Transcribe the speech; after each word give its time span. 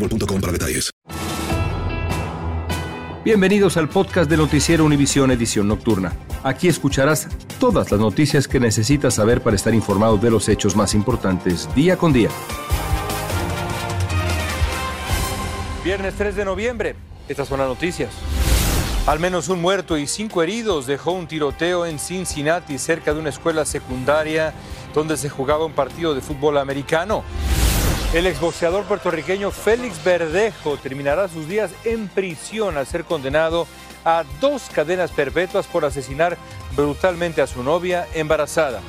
boostmobile.com 0.00 0.40
para 0.40 0.52
detalles. 0.52 0.90
Bienvenidos 3.22 3.76
al 3.76 3.88
podcast 3.90 4.30
de 4.30 4.38
Noticiero 4.38 4.84
Univisión 4.84 5.30
Edición 5.30 5.68
Nocturna. 5.68 6.12
Aquí 6.42 6.68
escucharás 6.68 7.28
todas 7.58 7.90
las 7.90 8.00
noticias 8.00 8.48
que 8.48 8.58
necesitas 8.58 9.14
saber 9.14 9.42
para 9.42 9.56
estar 9.56 9.74
informado 9.74 10.16
de 10.16 10.30
los 10.30 10.48
hechos 10.48 10.74
más 10.74 10.94
importantes 10.94 11.68
día 11.74 11.98
con 11.98 12.14
día. 12.14 12.30
Viernes 15.84 16.14
3 16.16 16.34
de 16.34 16.44
noviembre. 16.46 16.96
Estas 17.28 17.46
son 17.46 17.58
las 17.58 17.68
noticias. 17.68 18.10
Al 19.06 19.18
menos 19.18 19.48
un 19.48 19.60
muerto 19.60 19.98
y 19.98 20.06
cinco 20.06 20.42
heridos 20.42 20.86
dejó 20.86 21.12
un 21.12 21.26
tiroteo 21.26 21.84
en 21.84 21.98
Cincinnati 21.98 22.78
cerca 22.78 23.12
de 23.12 23.20
una 23.20 23.30
escuela 23.30 23.64
secundaria 23.64 24.54
donde 24.94 25.16
se 25.16 25.28
jugaba 25.28 25.64
un 25.64 25.72
partido 25.72 26.14
de 26.14 26.20
fútbol 26.20 26.58
americano. 26.58 27.22
El 28.12 28.26
exboxeador 28.26 28.86
puertorriqueño 28.86 29.52
Félix 29.52 30.02
Verdejo 30.02 30.76
terminará 30.78 31.28
sus 31.28 31.46
días 31.46 31.70
en 31.84 32.08
prisión 32.08 32.76
al 32.76 32.84
ser 32.84 33.04
condenado 33.04 33.68
a 34.04 34.24
dos 34.40 34.68
cadenas 34.74 35.12
perpetuas 35.12 35.68
por 35.68 35.84
asesinar 35.84 36.36
brutalmente 36.74 37.40
a 37.40 37.46
su 37.46 37.62
novia 37.62 38.08
embarazada. 38.12 38.80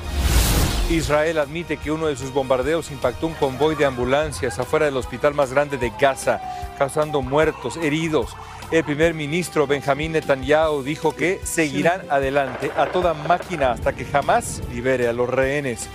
Israel 0.90 1.38
admite 1.38 1.76
que 1.76 1.92
uno 1.92 2.08
de 2.08 2.16
sus 2.16 2.32
bombardeos 2.32 2.90
impactó 2.90 3.28
un 3.28 3.34
convoy 3.34 3.76
de 3.76 3.84
ambulancias 3.84 4.58
afuera 4.58 4.86
del 4.86 4.96
hospital 4.96 5.34
más 5.34 5.52
grande 5.52 5.78
de 5.78 5.92
Gaza, 6.00 6.40
causando 6.76 7.22
muertos, 7.22 7.76
heridos. 7.76 8.36
El 8.72 8.82
primer 8.82 9.14
ministro 9.14 9.68
Benjamín 9.68 10.12
Netanyahu 10.12 10.82
dijo 10.82 11.14
que 11.14 11.40
seguirán 11.44 12.02
adelante 12.10 12.72
a 12.76 12.86
toda 12.86 13.14
máquina 13.14 13.70
hasta 13.70 13.92
que 13.92 14.04
jamás 14.04 14.60
libere 14.72 15.06
a 15.06 15.12
los 15.12 15.30
rehenes. 15.30 15.88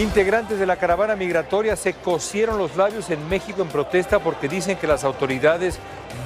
Integrantes 0.00 0.58
de 0.58 0.64
la 0.64 0.76
caravana 0.76 1.14
migratoria 1.14 1.76
se 1.76 1.92
cosieron 1.92 2.56
los 2.56 2.74
labios 2.74 3.10
en 3.10 3.28
México 3.28 3.60
en 3.60 3.68
protesta 3.68 4.18
porque 4.18 4.48
dicen 4.48 4.78
que 4.78 4.86
las 4.86 5.04
autoridades 5.04 5.78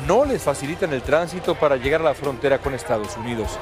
no 0.07 0.25
les 0.25 0.45
facilitan 0.45 0.93
el 0.93 1.03
tránsito 1.03 1.57
para 1.57 1.75
llegar 1.75 2.01
a 2.01 2.05
la 2.05 2.15
frontera 2.15 2.59
con 2.59 2.73
Estados 2.73 3.17
Unidos. 3.17 3.59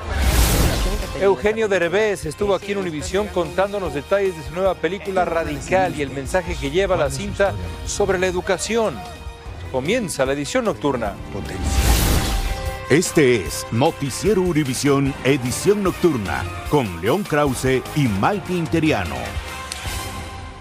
Eugenio 1.18 1.66
Derbez 1.66 2.26
estuvo 2.26 2.54
aquí 2.54 2.72
en 2.72 2.78
Univisión 2.78 3.26
contándonos 3.28 3.94
detalles 3.94 4.36
de 4.36 4.42
su 4.42 4.54
nueva 4.54 4.74
película 4.74 5.24
Radical 5.24 5.96
y 5.96 6.02
el 6.02 6.10
mensaje 6.10 6.56
que 6.60 6.70
lleva 6.70 6.94
la 6.94 7.10
cinta 7.10 7.54
sobre 7.86 8.18
la 8.18 8.26
educación. 8.26 8.94
Comienza 9.70 10.26
la 10.26 10.34
edición 10.34 10.66
nocturna. 10.66 11.14
Este 12.90 13.36
es 13.36 13.66
Noticiero 13.72 14.42
Univisión 14.42 15.14
Edición 15.24 15.82
Nocturna 15.82 16.44
con 16.68 17.00
León 17.00 17.22
Krause 17.22 17.80
y 17.96 18.08
Mike 18.20 18.52
Interiano. 18.52 19.16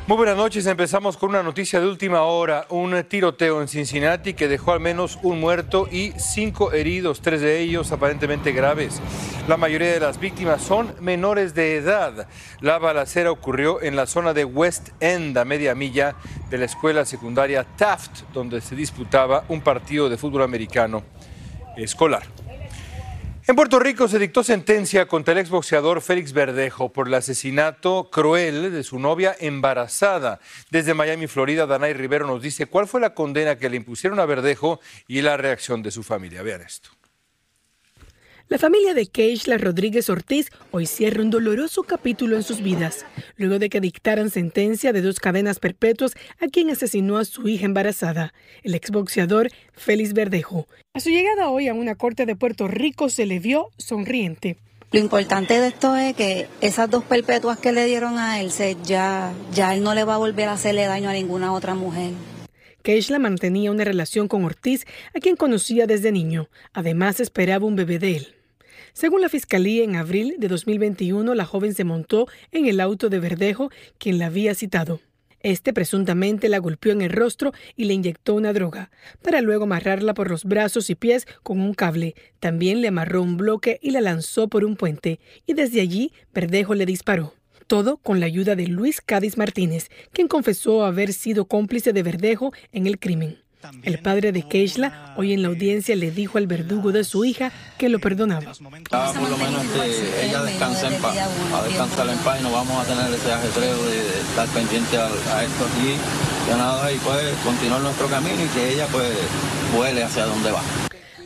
Muy 0.07 0.17
buenas 0.17 0.35
noches, 0.35 0.65
empezamos 0.65 1.15
con 1.15 1.29
una 1.29 1.43
noticia 1.43 1.79
de 1.79 1.85
última 1.85 2.23
hora, 2.23 2.65
un 2.69 3.01
tiroteo 3.03 3.61
en 3.61 3.67
Cincinnati 3.67 4.33
que 4.33 4.47
dejó 4.47 4.73
al 4.73 4.79
menos 4.79 5.19
un 5.21 5.39
muerto 5.39 5.87
y 5.89 6.11
cinco 6.17 6.73
heridos, 6.73 7.21
tres 7.21 7.39
de 7.39 7.59
ellos 7.59 7.91
aparentemente 7.91 8.51
graves. 8.51 8.99
La 9.47 9.57
mayoría 9.57 9.93
de 9.93 9.99
las 9.99 10.19
víctimas 10.19 10.63
son 10.63 10.95
menores 10.99 11.53
de 11.53 11.77
edad. 11.77 12.27
La 12.61 12.79
balacera 12.79 13.31
ocurrió 13.31 13.79
en 13.81 13.95
la 13.95 14.07
zona 14.07 14.33
de 14.33 14.43
West 14.43 14.89
End, 14.99 15.37
a 15.37 15.45
media 15.45 15.75
milla 15.75 16.15
de 16.49 16.57
la 16.57 16.65
escuela 16.65 17.05
secundaria 17.05 17.63
Taft, 17.63 18.23
donde 18.33 18.59
se 18.59 18.75
disputaba 18.75 19.45
un 19.49 19.61
partido 19.61 20.09
de 20.09 20.17
fútbol 20.17 20.41
americano 20.41 21.03
escolar. 21.77 22.23
En 23.47 23.55
Puerto 23.55 23.79
Rico 23.79 24.07
se 24.07 24.19
dictó 24.19 24.43
sentencia 24.43 25.07
contra 25.07 25.31
el 25.31 25.39
exboxeador 25.39 26.01
Félix 26.01 26.31
Verdejo 26.31 26.93
por 26.93 27.07
el 27.07 27.15
asesinato 27.15 28.09
cruel 28.11 28.71
de 28.71 28.83
su 28.83 28.99
novia 28.99 29.35
embarazada. 29.39 30.39
Desde 30.69 30.93
Miami, 30.93 31.25
Florida, 31.25 31.65
Danay 31.65 31.93
Rivero 31.93 32.27
nos 32.27 32.41
dice 32.41 32.67
cuál 32.67 32.87
fue 32.87 33.01
la 33.01 33.15
condena 33.15 33.57
que 33.57 33.69
le 33.69 33.77
impusieron 33.77 34.19
a 34.19 34.25
Verdejo 34.25 34.79
y 35.07 35.21
la 35.21 35.37
reacción 35.37 35.81
de 35.81 35.89
su 35.89 36.03
familia. 36.03 36.43
Vean 36.43 36.61
esto. 36.61 36.91
La 38.51 38.57
familia 38.57 38.93
de 38.93 39.05
Keishla 39.05 39.57
Rodríguez 39.57 40.09
Ortiz 40.09 40.51
hoy 40.71 40.85
cierra 40.85 41.21
un 41.21 41.29
doloroso 41.29 41.83
capítulo 41.83 42.35
en 42.35 42.43
sus 42.43 42.61
vidas, 42.61 43.05
luego 43.37 43.59
de 43.59 43.69
que 43.69 43.79
dictaran 43.79 44.29
sentencia 44.29 44.91
de 44.91 45.01
dos 45.01 45.21
cadenas 45.21 45.57
perpetuas 45.57 46.15
a 46.41 46.47
quien 46.47 46.69
asesinó 46.69 47.17
a 47.17 47.23
su 47.23 47.47
hija 47.47 47.65
embarazada, 47.65 48.33
el 48.63 48.75
exboxeador 48.75 49.47
Félix 49.71 50.11
Verdejo. 50.11 50.67
A 50.93 50.99
su 50.99 51.11
llegada 51.11 51.49
hoy 51.49 51.69
a 51.69 51.73
una 51.73 51.95
corte 51.95 52.25
de 52.25 52.35
Puerto 52.35 52.67
Rico 52.67 53.07
se 53.07 53.25
le 53.25 53.39
vio 53.39 53.69
sonriente. 53.77 54.57
Lo 54.91 54.99
importante 54.99 55.57
de 55.57 55.69
esto 55.69 55.95
es 55.95 56.13
que 56.17 56.47
esas 56.59 56.89
dos 56.89 57.05
perpetuas 57.05 57.57
que 57.57 57.71
le 57.71 57.85
dieron 57.85 58.17
a 58.17 58.41
él, 58.41 58.51
se, 58.51 58.75
ya, 58.83 59.31
ya 59.53 59.73
él 59.73 59.81
no 59.81 59.95
le 59.95 60.03
va 60.03 60.15
a 60.15 60.17
volver 60.17 60.49
a 60.49 60.53
hacerle 60.55 60.87
daño 60.87 61.09
a 61.09 61.13
ninguna 61.13 61.53
otra 61.53 61.73
mujer. 61.73 62.11
Keishla 62.83 63.17
mantenía 63.17 63.71
una 63.71 63.85
relación 63.85 64.27
con 64.27 64.43
Ortiz, 64.43 64.85
a 65.15 65.21
quien 65.21 65.37
conocía 65.37 65.87
desde 65.87 66.11
niño. 66.11 66.49
Además, 66.73 67.21
esperaba 67.21 67.65
un 67.65 67.77
bebé 67.77 67.97
de 67.97 68.17
él. 68.17 68.40
Según 68.93 69.21
la 69.21 69.29
Fiscalía, 69.29 69.83
en 69.83 69.95
abril 69.95 70.35
de 70.37 70.47
2021, 70.49 71.33
la 71.33 71.45
joven 71.45 71.73
se 71.73 71.85
montó 71.85 72.27
en 72.51 72.65
el 72.65 72.81
auto 72.81 73.09
de 73.09 73.19
Verdejo, 73.19 73.71
quien 73.97 74.17
la 74.19 74.25
había 74.25 74.53
citado. 74.53 74.99
Este 75.43 75.73
presuntamente 75.73 76.49
la 76.49 76.59
golpeó 76.59 76.91
en 76.91 77.01
el 77.01 77.09
rostro 77.09 77.51
y 77.75 77.85
le 77.85 77.93
inyectó 77.93 78.35
una 78.35 78.53
droga, 78.53 78.91
para 79.23 79.41
luego 79.41 79.63
amarrarla 79.63 80.13
por 80.13 80.29
los 80.29 80.43
brazos 80.43 80.89
y 80.89 80.95
pies 80.95 81.25
con 81.41 81.61
un 81.61 81.73
cable. 81.73 82.15
También 82.39 82.81
le 82.81 82.89
amarró 82.89 83.23
un 83.23 83.37
bloque 83.37 83.79
y 83.81 83.91
la 83.91 84.01
lanzó 84.01 84.49
por 84.49 84.65
un 84.65 84.75
puente, 84.75 85.19
y 85.47 85.53
desde 85.53 85.81
allí 85.81 86.11
Verdejo 86.33 86.75
le 86.75 86.85
disparó. 86.85 87.33
Todo 87.67 87.97
con 87.97 88.19
la 88.19 88.25
ayuda 88.25 88.55
de 88.55 88.67
Luis 88.67 88.99
Cádiz 88.99 89.37
Martínez, 89.37 89.89
quien 90.11 90.27
confesó 90.27 90.83
haber 90.83 91.13
sido 91.13 91.45
cómplice 91.45 91.93
de 91.93 92.03
Verdejo 92.03 92.51
en 92.73 92.85
el 92.85 92.99
crimen. 92.99 93.40
El 93.83 93.99
padre 93.99 94.31
de 94.31 94.43
Keishla 94.43 95.13
hoy 95.17 95.33
en 95.33 95.41
la 95.41 95.49
audiencia 95.49 95.95
le 95.95 96.11
dijo 96.11 96.37
al 96.37 96.47
verdugo 96.47 96.91
de 96.91 97.03
su 97.03 97.25
hija 97.25 97.51
que 97.77 97.89
lo 97.89 97.99
perdonaba. 97.99 98.53
Ah, 98.91 99.13
por 99.17 99.29
lo 99.29 99.37
menos 99.37 99.65
que 99.67 100.25
ella 100.25 100.43
descanse 100.43 100.87
en 100.87 101.01
paz, 101.01 101.17
a 101.17 101.63
descansar 101.63 102.09
en 102.09 102.17
paz 102.19 102.39
y 102.39 102.43
no 102.43 102.51
vamos 102.51 102.83
a 102.83 102.87
tener 102.87 103.13
ese 103.13 103.31
ajetreo 103.31 103.83
de 103.83 103.99
estar 104.21 104.47
pendiente 104.49 104.97
a, 104.97 105.07
esto 105.43 105.65
aquí, 105.65 105.95
que 106.47 106.51
nada, 106.51 106.91
y 106.91 106.97
pues 106.97 107.35
continuar 107.43 107.81
nuestro 107.81 108.07
camino 108.07 108.43
y 108.43 108.47
que 108.47 108.73
ella 108.73 108.87
pues 108.91 109.11
vuele 109.75 110.03
hacia 110.03 110.25
donde 110.25 110.51
va. 110.51 110.61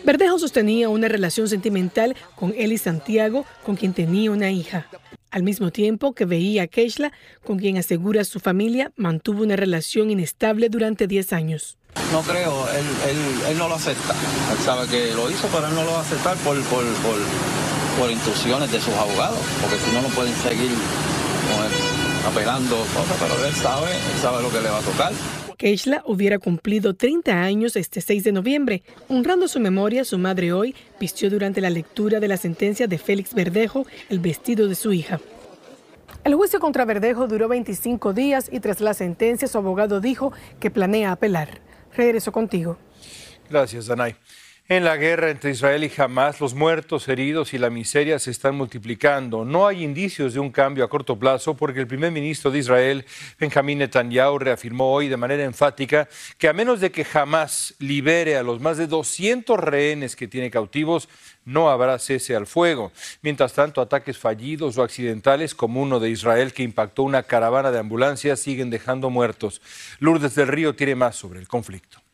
Verdejo 0.03 0.37
sostenía 0.37 0.89
una 0.89 1.07
relación 1.07 1.47
sentimental 1.47 2.15
con 2.35 2.53
Eli 2.55 2.77
Santiago, 2.77 3.45
con 3.63 3.75
quien 3.75 3.93
tenía 3.93 4.29
una 4.29 4.51
hija. 4.51 4.87
Al 5.31 5.43
mismo 5.43 5.71
tiempo 5.71 6.13
que 6.13 6.25
veía 6.25 6.63
a 6.63 6.67
Keishla, 6.67 7.11
con 7.43 7.57
quien 7.57 7.77
asegura 7.77 8.23
su 8.23 8.39
familia 8.39 8.91
mantuvo 8.95 9.43
una 9.43 9.55
relación 9.55 10.11
inestable 10.11 10.69
durante 10.69 11.07
10 11.07 11.33
años. 11.33 11.77
No 12.11 12.21
creo, 12.21 12.67
él, 12.69 12.85
él, 13.49 13.57
no 13.57 13.67
lo 13.67 13.75
acepta. 13.75 14.13
Él 14.51 14.57
sabe 14.63 14.87
que 14.87 15.13
lo 15.13 15.29
hizo, 15.29 15.47
pero 15.47 15.67
él 15.67 15.75
no 15.75 15.83
lo 15.83 15.91
va 15.91 15.99
a 15.99 16.01
aceptar 16.01 16.37
por, 16.37 16.55
por, 16.63 16.83
por, 16.85 17.15
por 17.99 18.11
instrucciones 18.11 18.71
de 18.71 18.79
sus 18.79 18.93
abogados, 18.93 19.39
porque 19.61 19.77
si 19.77 19.91
no, 19.91 20.01
no 20.01 20.09
pueden 20.09 20.33
seguir 20.35 20.71
apelando 22.27 22.75
cosas, 22.77 23.17
pero 23.19 23.45
él 23.45 23.53
sabe, 23.53 23.91
él 23.91 24.21
sabe 24.21 24.41
lo 24.41 24.49
que 24.49 24.61
le 24.61 24.69
va 24.69 24.79
a 24.79 24.81
tocar. 24.81 25.13
Keishla 25.57 26.03
hubiera 26.05 26.37
cumplido 26.37 26.95
30 26.95 27.31
años 27.31 27.75
este 27.75 28.01
6 28.01 28.23
de 28.25 28.31
noviembre. 28.33 28.83
Honrando 29.07 29.47
su 29.47 29.59
memoria, 29.59 30.03
su 30.03 30.17
madre 30.17 30.51
hoy 30.51 30.75
vistió 30.99 31.29
durante 31.29 31.61
la 31.61 31.69
lectura 31.69 32.19
de 32.19 32.27
la 32.27 32.37
sentencia 32.37 32.87
de 32.87 32.97
Félix 32.97 33.33
Verdejo 33.33 33.85
el 34.09 34.19
vestido 34.19 34.67
de 34.67 34.75
su 34.75 34.91
hija. 34.91 35.19
El 36.25 36.35
juicio 36.35 36.59
contra 36.59 36.85
Verdejo 36.85 37.27
duró 37.27 37.47
25 37.47 38.13
días 38.13 38.49
y 38.51 38.59
tras 38.59 38.81
la 38.81 38.93
sentencia 38.93 39.47
su 39.47 39.57
abogado 39.57 40.01
dijo 40.01 40.33
que 40.59 40.71
planea 40.71 41.11
apelar. 41.11 41.61
Regreso 41.95 42.31
contigo. 42.31 42.77
Gracias, 43.49 43.87
Danay. 43.87 44.15
En 44.67 44.83
la 44.83 44.97
guerra 44.97 45.29
entre 45.29 45.51
Israel 45.51 45.83
y 45.83 45.91
Hamas, 45.95 46.41
los 46.41 46.55
muertos, 46.55 47.07
heridos 47.07 47.53
y 47.53 47.59
la 47.59 47.69
miseria 47.69 48.17
se 48.17 48.31
están 48.31 48.55
multiplicando. 48.55 49.45
No 49.45 49.67
hay 49.67 49.83
indicios 49.83 50.33
de 50.33 50.39
un 50.39 50.49
cambio 50.49 50.83
a 50.83 50.89
corto 50.89 51.19
plazo 51.19 51.55
porque 51.55 51.81
el 51.81 51.85
primer 51.85 52.11
ministro 52.11 52.49
de 52.49 52.57
Israel, 52.57 53.05
Benjamín 53.39 53.77
Netanyahu, 53.77 54.39
reafirmó 54.39 54.91
hoy 54.91 55.07
de 55.07 55.17
manera 55.17 55.43
enfática 55.43 56.09
que 56.39 56.47
a 56.47 56.53
menos 56.53 56.79
de 56.79 56.91
que 56.91 57.05
Hamas 57.13 57.75
libere 57.77 58.37
a 58.37 58.41
los 58.41 58.59
más 58.59 58.77
de 58.77 58.87
200 58.87 59.59
rehenes 59.59 60.15
que 60.15 60.27
tiene 60.27 60.49
cautivos, 60.49 61.09
no 61.45 61.69
habrá 61.69 61.99
cese 61.99 62.35
al 62.35 62.47
fuego. 62.47 62.91
Mientras 63.21 63.53
tanto, 63.53 63.81
ataques 63.81 64.17
fallidos 64.17 64.79
o 64.79 64.81
accidentales, 64.81 65.53
como 65.53 65.79
uno 65.79 65.99
de 65.99 66.09
Israel 66.09 66.53
que 66.53 66.63
impactó 66.63 67.03
una 67.03 67.21
caravana 67.21 67.69
de 67.69 67.77
ambulancias, 67.77 68.39
siguen 68.39 68.71
dejando 68.71 69.11
muertos. 69.11 69.61
Lourdes 69.99 70.33
del 70.33 70.47
Río 70.47 70.75
tiene 70.75 70.95
más 70.95 71.15
sobre 71.15 71.39
el 71.39 71.47
conflicto. 71.47 72.04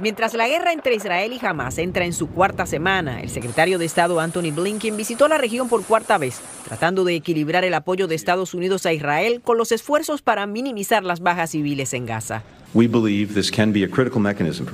Mientras 0.00 0.34
la 0.34 0.48
guerra 0.48 0.72
entre 0.72 0.96
Israel 0.96 1.32
y 1.32 1.46
Hamas 1.46 1.78
entra 1.78 2.04
en 2.04 2.12
su 2.12 2.28
cuarta 2.28 2.66
semana, 2.66 3.20
el 3.20 3.30
secretario 3.30 3.78
de 3.78 3.84
Estado 3.84 4.18
Anthony 4.18 4.50
Blinken 4.52 4.96
visitó 4.96 5.28
la 5.28 5.38
región 5.38 5.68
por 5.68 5.84
cuarta 5.84 6.18
vez, 6.18 6.40
tratando 6.64 7.04
de 7.04 7.14
equilibrar 7.14 7.64
el 7.64 7.74
apoyo 7.74 8.08
de 8.08 8.16
Estados 8.16 8.54
Unidos 8.54 8.86
a 8.86 8.92
Israel 8.92 9.40
con 9.40 9.56
los 9.56 9.70
esfuerzos 9.70 10.20
para 10.20 10.46
minimizar 10.46 11.04
las 11.04 11.20
bajas 11.20 11.50
civiles 11.50 11.94
en 11.94 12.06
Gaza. 12.06 12.42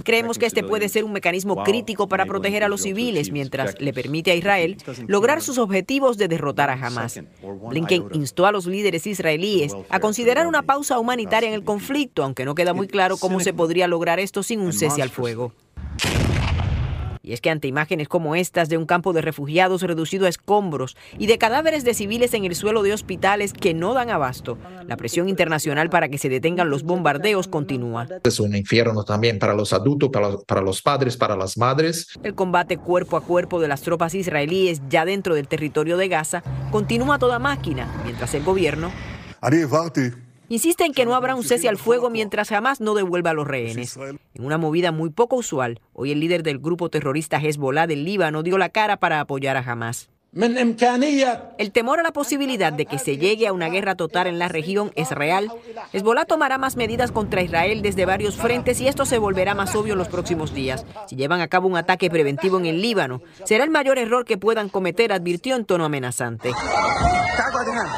Creemos 0.03 0.39
que 0.39 0.47
este 0.47 0.65
puede 0.65 0.89
ser 0.89 1.05
un 1.05 1.13
mecanismo 1.13 1.63
crítico 1.63 2.09
para 2.09 2.25
proteger 2.25 2.65
a 2.65 2.69
los 2.69 2.81
civiles 2.83 3.31
mientras 3.31 3.79
le 3.79 3.93
permite 3.93 4.31
a 4.31 4.35
Israel 4.35 4.79
lograr 5.07 5.43
sus 5.43 5.59
objetivos 5.59 6.17
de 6.17 6.27
derrotar 6.27 6.71
a 6.71 6.75
Hamas. 6.75 7.21
Blinken 7.69 8.07
instó 8.15 8.47
a 8.47 8.53
los 8.53 8.67
líderes 8.67 9.07
israelíes 9.07 9.77
a 9.91 10.01
considerar 10.01 10.47
una 10.47 10.63
pausa 10.63 10.99
humanitaria 10.99 11.49
en 11.49 11.55
el 11.55 11.63
conflicto, 11.63 12.25
aunque 12.25 12.45
no 12.45 12.55
queda 12.55 12.73
muy 12.73 12.89
claro 12.89 13.19
cómo 13.19 13.39
se 13.41 13.53
podría 13.53 13.87
lograr 13.87 14.19
esto 14.19 14.43
sin 14.43 14.61
un 14.61 14.73
cese 14.73 15.03
al 15.03 15.11
fuego. 15.11 15.53
Y 17.23 17.33
es 17.33 17.41
que 17.41 17.51
ante 17.51 17.69
imágenes 17.69 18.09
como 18.09 18.35
estas 18.35 18.69
de 18.69 18.79
un 18.79 18.87
campo 18.87 19.13
de 19.13 19.21
refugiados 19.21 19.83
reducido 19.83 20.27
a 20.27 20.29
escombros 20.29 20.97
y 21.19 21.27
de 21.27 21.39
cadáveres 21.39 21.85
de 21.85 21.95
civiles 21.95 22.35
en 22.35 22.45
el 22.45 22.55
suelo 22.55 22.83
de 22.83 22.93
hospitales 22.93 23.53
que 23.53 23.75
no 23.75 23.95
dan 23.95 24.11
abasto, 24.11 24.59
la 24.87 24.97
presión 24.97 25.29
internacional 25.29 25.91
para 25.91 26.09
que 26.09 26.19
se 26.19 26.29
detengan 26.29 26.71
los 26.71 26.83
bombardeos 26.83 27.49
continúa. 27.49 28.07
Es 28.25 28.41
un 28.41 28.57
infierno 28.57 29.05
también 29.05 29.39
para 29.39 29.55
los 29.55 29.73
adultos, 29.73 30.11
para, 30.11 30.39
para 30.39 30.63
los 30.63 30.83
padres, 30.83 31.17
para 31.17 31.37
las 31.37 31.59
madres. 31.59 32.09
El 32.23 32.35
combate 32.35 32.79
cuerpo 32.79 33.17
a 33.17 33.21
cuerpo 33.21 33.61
de 33.61 33.69
las 33.69 33.83
tropas 33.83 34.15
israelíes 34.15 34.81
ya 34.89 35.05
dentro 35.05 35.35
del 35.35 35.49
territorio 35.49 35.97
de 35.97 36.09
Gaza 36.09 36.43
continúa 36.71 37.17
a 37.17 37.19
toda 37.19 37.39
máquina, 37.39 38.01
mientras 38.05 38.35
el 38.35 38.45
gobierno 38.45 38.91
insiste 40.51 40.85
en 40.85 40.93
que 40.93 41.07
no 41.07 41.15
habrá 41.15 41.35
un 41.35 41.45
cese 41.45 41.69
al 41.69 41.79
fuego 41.79 42.11
mientras 42.11 42.51
jamás 42.51 42.81
no 42.83 42.95
devuelva 42.95 43.31
a 43.31 43.35
los 43.35 43.47
rehenes. 43.47 43.97
En 43.97 44.45
una 44.45 44.59
movida 44.59 44.93
muy 44.93 45.09
poco 45.09 45.37
usual, 45.37 45.81
hoy 45.95 46.13
el 46.13 46.21
líder 46.21 46.43
del 46.43 46.59
grupo 46.59 46.91
terrorista 46.91 47.39
Hezbollah 47.39 47.87
del 47.87 48.05
Líbano 48.05 48.43
dio 48.43 48.59
la 48.59 48.69
cara 48.69 48.99
para 48.99 49.21
apoyar 49.21 49.57
a 49.57 49.61
Hamas. 49.61 50.11
El 50.33 51.73
temor 51.73 51.99
a 51.99 52.03
la 52.05 52.13
posibilidad 52.13 52.73
de 52.73 52.87
que 52.87 52.99
se 53.01 53.17
llegue 53.19 53.49
a 53.49 53.53
una 53.53 53.69
guerra 53.69 53.97
total 53.97 54.29
en 54.29 54.39
la 54.39 54.47
región 54.47 54.93
es 54.95 55.11
real. 55.11 55.51
Hezbollah 55.93 56.25
tomará 56.25 56.57
más 56.57 56.77
medidas 56.77 57.11
contra 57.11 57.43
Israel 57.43 57.83
desde 57.83 58.05
varios 58.07 58.37
frentes 58.37 58.81
y 58.81 58.87
esto 58.87 59.05
se 59.05 59.19
volverá 59.19 59.55
más 59.55 59.75
obvio 59.75 59.95
en 59.95 59.99
los 59.99 60.09
próximos 60.09 60.55
días. 60.55 60.87
Si 61.09 61.17
llevan 61.17 61.41
a 61.41 61.49
cabo 61.49 61.67
un 61.67 61.77
ataque 61.77 62.11
preventivo 62.11 62.59
en 62.59 62.67
el 62.67 62.81
Líbano, 62.81 63.23
será 63.45 63.65
el 63.65 63.71
mayor 63.71 63.99
error 63.99 64.25
que 64.25 64.39
puedan 64.39 64.69
cometer, 64.69 65.13
advirtió 65.13 65.57
en 65.57 65.65
tono 65.65 65.85
amenazante. 65.85 66.53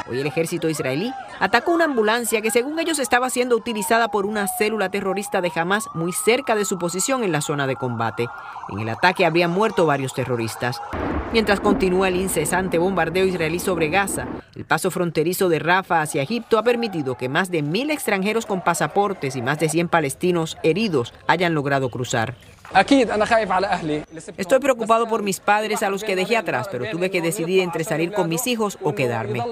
Hoy 0.09 0.19
el 0.19 0.27
ejército 0.27 0.69
israelí 0.69 1.13
atacó 1.39 1.71
una 1.71 1.85
ambulancia 1.85 2.41
que 2.41 2.51
según 2.51 2.79
ellos 2.79 2.99
estaba 2.99 3.29
siendo 3.29 3.55
utilizada 3.55 4.09
por 4.09 4.25
una 4.25 4.47
célula 4.47 4.89
terrorista 4.89 5.41
de 5.41 5.51
Hamas 5.55 5.87
muy 5.93 6.11
cerca 6.11 6.55
de 6.55 6.65
su 6.65 6.77
posición 6.77 7.23
en 7.23 7.31
la 7.31 7.41
zona 7.41 7.67
de 7.67 7.75
combate. 7.75 8.27
En 8.69 8.79
el 8.79 8.89
ataque 8.89 9.25
habrían 9.25 9.51
muerto 9.51 9.85
varios 9.85 10.13
terroristas. 10.13 10.81
Mientras 11.31 11.59
continúa 11.59 12.09
el 12.09 12.17
incesante 12.17 12.77
bombardeo 12.77 13.25
israelí 13.25 13.59
sobre 13.59 13.89
Gaza, 13.89 14.27
el 14.55 14.65
paso 14.65 14.91
fronterizo 14.91 15.49
de 15.49 15.59
Rafa 15.59 16.01
hacia 16.01 16.21
Egipto 16.21 16.57
ha 16.59 16.63
permitido 16.63 17.15
que 17.15 17.29
más 17.29 17.49
de 17.49 17.63
mil 17.63 17.89
extranjeros 17.89 18.45
con 18.45 18.61
pasaportes 18.61 19.35
y 19.35 19.41
más 19.41 19.59
de 19.59 19.69
100 19.69 19.87
palestinos 19.87 20.57
heridos 20.61 21.13
hayan 21.27 21.53
logrado 21.53 21.89
cruzar. 21.89 22.35
Estoy 24.37 24.59
preocupado 24.59 25.07
por 25.07 25.21
mis 25.21 25.39
padres 25.39 25.83
a 25.83 25.89
los 25.89 26.03
que 26.03 26.15
dejé 26.15 26.37
atrás, 26.37 26.67
pero 26.71 26.89
tuve 26.89 27.11
que 27.11 27.21
decidir 27.21 27.61
entre 27.61 27.83
salir 27.83 28.11
con 28.11 28.29
mis 28.29 28.47
hijos 28.47 28.77
o 28.81 28.95
quedarme. 28.95 29.43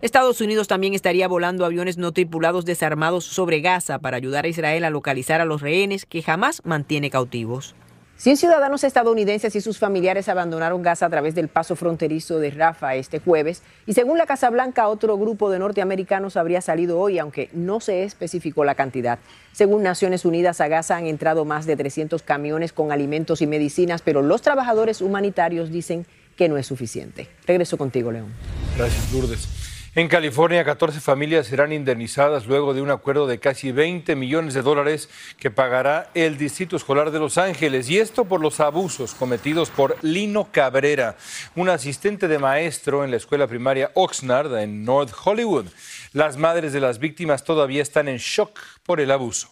Estados 0.00 0.40
Unidos 0.40 0.68
también 0.68 0.94
estaría 0.94 1.28
volando 1.28 1.64
aviones 1.64 1.98
no 1.98 2.12
tripulados 2.12 2.64
desarmados 2.64 3.24
sobre 3.24 3.60
Gaza 3.60 3.98
para 3.98 4.16
ayudar 4.16 4.44
a 4.44 4.48
Israel 4.48 4.84
a 4.84 4.90
localizar 4.90 5.40
a 5.40 5.44
los 5.44 5.60
rehenes 5.60 6.06
que 6.06 6.22
jamás 6.22 6.62
mantiene 6.64 7.10
cautivos. 7.10 7.74
100 8.18 8.36
ciudadanos 8.36 8.82
estadounidenses 8.82 9.54
y 9.54 9.60
sus 9.60 9.78
familiares 9.78 10.28
abandonaron 10.28 10.82
Gaza 10.82 11.06
a 11.06 11.08
través 11.08 11.36
del 11.36 11.46
paso 11.46 11.76
fronterizo 11.76 12.40
de 12.40 12.50
Rafa 12.50 12.96
este 12.96 13.20
jueves 13.20 13.62
y 13.86 13.92
según 13.92 14.18
la 14.18 14.26
Casa 14.26 14.50
Blanca 14.50 14.88
otro 14.88 15.16
grupo 15.16 15.50
de 15.50 15.60
norteamericanos 15.60 16.36
habría 16.36 16.60
salido 16.60 16.98
hoy, 16.98 17.20
aunque 17.20 17.48
no 17.52 17.78
se 17.78 18.02
especificó 18.02 18.64
la 18.64 18.74
cantidad. 18.74 19.20
Según 19.52 19.84
Naciones 19.84 20.24
Unidas, 20.24 20.60
a 20.60 20.66
Gaza 20.66 20.96
han 20.96 21.06
entrado 21.06 21.44
más 21.44 21.64
de 21.64 21.76
300 21.76 22.24
camiones 22.24 22.72
con 22.72 22.90
alimentos 22.90 23.40
y 23.40 23.46
medicinas, 23.46 24.02
pero 24.02 24.20
los 24.20 24.42
trabajadores 24.42 25.00
humanitarios 25.00 25.70
dicen 25.70 26.04
que 26.36 26.48
no 26.48 26.58
es 26.58 26.66
suficiente. 26.66 27.28
Regreso 27.46 27.78
contigo, 27.78 28.10
León. 28.10 28.34
Gracias, 28.76 29.12
Lourdes. 29.12 29.77
En 29.98 30.06
California, 30.06 30.64
14 30.64 31.00
familias 31.00 31.48
serán 31.48 31.72
indemnizadas 31.72 32.46
luego 32.46 32.72
de 32.72 32.80
un 32.80 32.88
acuerdo 32.88 33.26
de 33.26 33.40
casi 33.40 33.72
20 33.72 34.14
millones 34.14 34.54
de 34.54 34.62
dólares 34.62 35.08
que 35.38 35.50
pagará 35.50 36.12
el 36.14 36.38
Distrito 36.38 36.76
Escolar 36.76 37.10
de 37.10 37.18
Los 37.18 37.36
Ángeles. 37.36 37.90
Y 37.90 37.98
esto 37.98 38.24
por 38.24 38.40
los 38.40 38.60
abusos 38.60 39.12
cometidos 39.16 39.70
por 39.70 39.96
Lino 40.04 40.52
Cabrera, 40.52 41.16
un 41.56 41.68
asistente 41.68 42.28
de 42.28 42.38
maestro 42.38 43.02
en 43.02 43.10
la 43.10 43.16
escuela 43.16 43.48
primaria 43.48 43.90
Oxnard 43.94 44.56
en 44.58 44.84
North 44.84 45.12
Hollywood. 45.24 45.66
Las 46.12 46.36
madres 46.36 46.72
de 46.72 46.78
las 46.78 47.00
víctimas 47.00 47.42
todavía 47.42 47.82
están 47.82 48.06
en 48.06 48.18
shock 48.18 48.56
por 48.84 49.00
el 49.00 49.10
abuso. 49.10 49.48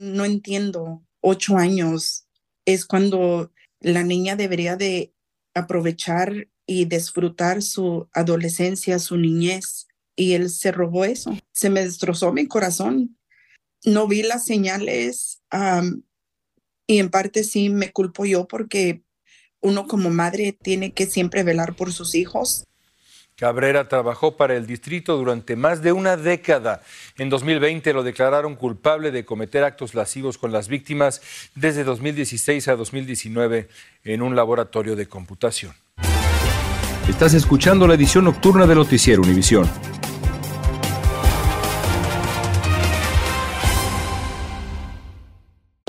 No 0.00 0.24
entiendo. 0.24 1.04
Ocho 1.20 1.56
años 1.58 2.26
es 2.64 2.84
cuando 2.84 3.52
la 3.78 4.02
niña 4.02 4.34
debería 4.34 4.74
de 4.74 5.12
aprovechar 5.54 6.48
y 6.68 6.84
disfrutar 6.84 7.62
su 7.62 8.08
adolescencia, 8.12 8.98
su 8.98 9.16
niñez. 9.16 9.88
Y 10.14 10.34
él 10.34 10.50
se 10.50 10.70
robó 10.70 11.06
eso. 11.06 11.34
Se 11.50 11.70
me 11.70 11.82
destrozó 11.82 12.30
mi 12.30 12.46
corazón. 12.46 13.16
No 13.84 14.06
vi 14.06 14.22
las 14.22 14.44
señales 14.44 15.40
y 16.86 16.98
en 16.98 17.08
parte 17.08 17.42
sí 17.42 17.70
me 17.70 17.90
culpo 17.90 18.26
yo 18.26 18.46
porque 18.46 19.02
uno 19.60 19.86
como 19.88 20.10
madre 20.10 20.52
tiene 20.52 20.92
que 20.92 21.06
siempre 21.06 21.42
velar 21.42 21.74
por 21.74 21.90
sus 21.92 22.14
hijos. 22.14 22.64
Cabrera 23.34 23.88
trabajó 23.88 24.36
para 24.36 24.54
el 24.54 24.66
distrito 24.66 25.16
durante 25.16 25.56
más 25.56 25.80
de 25.80 25.92
una 25.92 26.16
década. 26.16 26.82
En 27.16 27.30
2020 27.30 27.94
lo 27.94 28.02
declararon 28.02 28.56
culpable 28.56 29.10
de 29.10 29.24
cometer 29.24 29.64
actos 29.64 29.94
lascivos 29.94 30.36
con 30.36 30.52
las 30.52 30.68
víctimas 30.68 31.22
desde 31.54 31.84
2016 31.84 32.68
a 32.68 32.76
2019 32.76 33.68
en 34.04 34.22
un 34.22 34.36
laboratorio 34.36 34.96
de 34.96 35.06
computación. 35.06 35.72
Estás 37.08 37.32
escuchando 37.32 37.86
la 37.88 37.94
edición 37.94 38.26
nocturna 38.26 38.66
de 38.66 38.74
Noticiero 38.74 39.22
Univisión. 39.22 39.66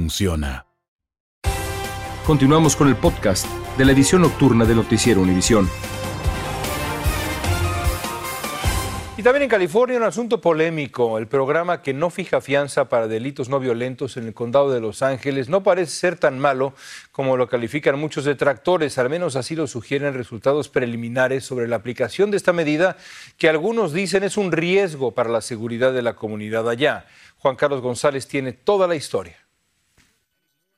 funciona. 0.00 0.64
Continuamos 2.26 2.74
con 2.74 2.88
el 2.88 2.96
podcast 2.96 3.44
de 3.76 3.84
la 3.84 3.92
edición 3.92 4.22
nocturna 4.22 4.64
de 4.64 4.74
Noticiero 4.74 5.20
Univisión. 5.20 5.68
Y 9.18 9.22
también 9.22 9.42
en 9.42 9.50
California 9.50 9.98
un 9.98 10.04
asunto 10.04 10.40
polémico. 10.40 11.18
El 11.18 11.26
programa 11.26 11.82
que 11.82 11.92
no 11.92 12.08
fija 12.08 12.40
fianza 12.40 12.88
para 12.88 13.08
delitos 13.08 13.50
no 13.50 13.60
violentos 13.60 14.16
en 14.16 14.26
el 14.26 14.32
condado 14.32 14.72
de 14.72 14.80
Los 14.80 15.02
Ángeles 15.02 15.50
no 15.50 15.62
parece 15.62 15.92
ser 15.92 16.16
tan 16.16 16.38
malo 16.38 16.72
como 17.12 17.36
lo 17.36 17.46
califican 17.46 17.98
muchos 17.98 18.24
detractores. 18.24 18.96
Al 18.96 19.10
menos 19.10 19.36
así 19.36 19.54
lo 19.54 19.66
sugieren 19.66 20.14
resultados 20.14 20.70
preliminares 20.70 21.44
sobre 21.44 21.68
la 21.68 21.76
aplicación 21.76 22.30
de 22.30 22.38
esta 22.38 22.54
medida 22.54 22.96
que 23.36 23.50
algunos 23.50 23.92
dicen 23.92 24.22
es 24.22 24.38
un 24.38 24.50
riesgo 24.50 25.12
para 25.12 25.28
la 25.28 25.42
seguridad 25.42 25.92
de 25.92 26.00
la 26.00 26.16
comunidad 26.16 26.66
allá. 26.70 27.04
Juan 27.36 27.56
Carlos 27.56 27.82
González 27.82 28.26
tiene 28.26 28.54
toda 28.54 28.88
la 28.88 28.94
historia. 28.94 29.39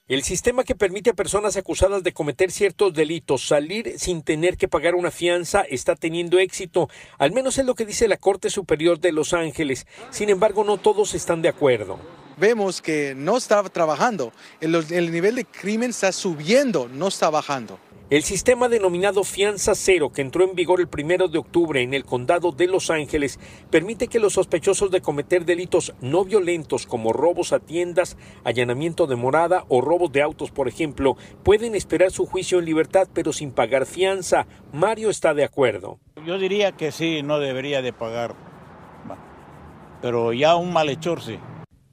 El 0.08 0.24
sistema 0.24 0.64
que 0.64 0.74
permite 0.74 1.10
a 1.10 1.14
personas 1.14 1.56
acusadas 1.56 2.02
de 2.02 2.12
cometer 2.12 2.50
ciertos 2.50 2.92
delitos 2.92 3.46
salir 3.46 4.00
sin 4.00 4.22
tener 4.22 4.56
que 4.56 4.66
pagar 4.66 4.96
una 4.96 5.12
fianza 5.12 5.60
está 5.62 5.94
teniendo 5.94 6.40
éxito, 6.40 6.88
al 7.18 7.30
menos 7.30 7.56
es 7.56 7.64
lo 7.64 7.76
que 7.76 7.86
dice 7.86 8.08
la 8.08 8.16
Corte 8.16 8.50
Superior 8.50 8.98
de 8.98 9.12
Los 9.12 9.32
Ángeles. 9.32 9.86
Sin 10.10 10.28
embargo, 10.28 10.64
no 10.64 10.76
todos 10.78 11.14
están 11.14 11.40
de 11.40 11.50
acuerdo. 11.50 12.00
Vemos 12.36 12.82
que 12.82 13.14
no 13.14 13.36
está 13.36 13.62
trabajando, 13.68 14.32
el, 14.60 14.74
el 14.74 15.12
nivel 15.12 15.36
de 15.36 15.44
crimen 15.44 15.90
está 15.90 16.10
subiendo, 16.10 16.88
no 16.88 17.06
está 17.06 17.30
bajando. 17.30 17.78
El 18.12 18.24
sistema 18.24 18.68
denominado 18.68 19.24
Fianza 19.24 19.74
Cero, 19.74 20.12
que 20.12 20.20
entró 20.20 20.44
en 20.44 20.54
vigor 20.54 20.82
el 20.82 20.86
primero 20.86 21.28
de 21.28 21.38
octubre 21.38 21.80
en 21.80 21.94
el 21.94 22.04
condado 22.04 22.52
de 22.52 22.66
Los 22.66 22.90
Ángeles, 22.90 23.40
permite 23.70 24.08
que 24.08 24.18
los 24.18 24.34
sospechosos 24.34 24.90
de 24.90 25.00
cometer 25.00 25.46
delitos 25.46 25.94
no 26.02 26.22
violentos 26.22 26.86
como 26.86 27.14
robos 27.14 27.54
a 27.54 27.58
tiendas, 27.58 28.18
allanamiento 28.44 29.06
de 29.06 29.16
morada 29.16 29.64
o 29.68 29.80
robos 29.80 30.12
de 30.12 30.20
autos, 30.20 30.50
por 30.50 30.68
ejemplo, 30.68 31.16
pueden 31.42 31.74
esperar 31.74 32.10
su 32.10 32.26
juicio 32.26 32.58
en 32.58 32.66
libertad 32.66 33.08
pero 33.14 33.32
sin 33.32 33.50
pagar 33.50 33.86
fianza. 33.86 34.46
Mario 34.74 35.08
está 35.08 35.32
de 35.32 35.44
acuerdo. 35.44 35.98
Yo 36.26 36.36
diría 36.36 36.72
que 36.72 36.92
sí, 36.92 37.22
no 37.22 37.38
debería 37.38 37.80
de 37.80 37.94
pagar, 37.94 38.34
pero 40.02 40.34
ya 40.34 40.54
un 40.56 40.70
malhechor 40.70 41.22
sí. 41.22 41.38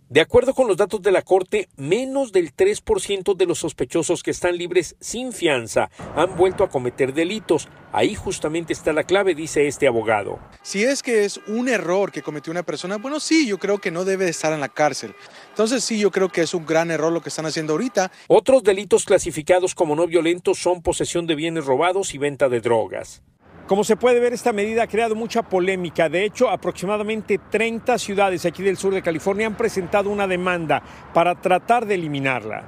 De 0.10 0.22
acuerdo 0.22 0.56
con 0.56 0.68
los 0.68 0.75
datos 0.75 1.04
de 1.04 1.12
la 1.12 1.22
Corte, 1.22 1.70
menos 1.78 2.32
del 2.32 2.56
3% 2.56 3.36
de 3.36 3.46
los 3.46 3.60
sospechosos 3.60 4.24
que 4.24 4.32
están 4.32 4.58
libres 4.58 4.96
sin 5.00 5.32
fianza 5.34 5.92
han 6.16 6.36
vuelto 6.36 6.63
a 6.63 6.70
cometer 6.72 7.13
delitos. 7.13 7.68
Ahí 7.92 8.16
justamente 8.16 8.74
está 8.74 8.92
la 8.92 9.04
clave, 9.04 9.36
dice 9.36 9.68
este 9.68 9.86
abogado. 9.86 10.39
Si 10.63 10.84
es 10.84 11.04
que 11.04 11.25
es 11.25 11.39
un 11.46 11.70
error 11.70 12.12
que 12.12 12.24
cometió 12.24 12.50
una 12.50 12.63
persona, 12.63 12.98
bueno, 12.98 13.20
sí, 13.20 13.46
yo 13.46 13.60
creo 13.60 13.78
que 13.78 13.92
no 13.92 14.04
debe 14.04 14.28
estar 14.28 14.51
en 14.51 14.62
la 14.62 14.70
cárcel. 14.70 15.13
Entonces 15.50 15.84
sí, 15.84 16.00
yo 16.00 16.10
creo 16.10 16.30
que 16.30 16.42
es 16.42 16.56
un 16.56 16.66
gran 16.66 16.89
error 16.89 17.13
lo 17.13 17.22
que 17.22 17.30
están 17.30 17.46
haciendo 17.46 17.74
ahorita. 17.74 18.12
Otros 18.28 18.63
delitos 18.63 19.06
clasificados 19.06 19.75
como 19.75 19.96
no 19.96 20.08
violentos 20.08 20.58
son 20.58 20.82
posesión 20.82 21.28
de 21.28 21.36
bienes 21.36 21.66
robados 21.66 22.16
y 22.16 22.18
venta 22.18 22.50
de 22.50 22.62
drogas. 22.62 23.22
Como 23.70 23.84
se 23.84 23.96
puede 23.96 24.20
ver, 24.20 24.34
esta 24.34 24.52
medida 24.52 24.82
ha 24.82 24.88
creado 24.88 25.14
mucha 25.14 25.44
polémica. 25.44 26.10
De 26.10 26.26
hecho, 26.26 26.50
aproximadamente 26.50 27.38
30 27.52 28.00
ciudades 28.00 28.44
aquí 28.48 28.64
del 28.64 28.78
sur 28.78 28.96
de 28.96 29.04
California 29.04 29.46
han 29.46 29.56
presentado 29.56 30.10
una 30.10 30.26
demanda 30.26 30.82
para 31.14 31.36
tratar 31.36 31.86
de 31.86 31.94
eliminarla. 31.94 32.64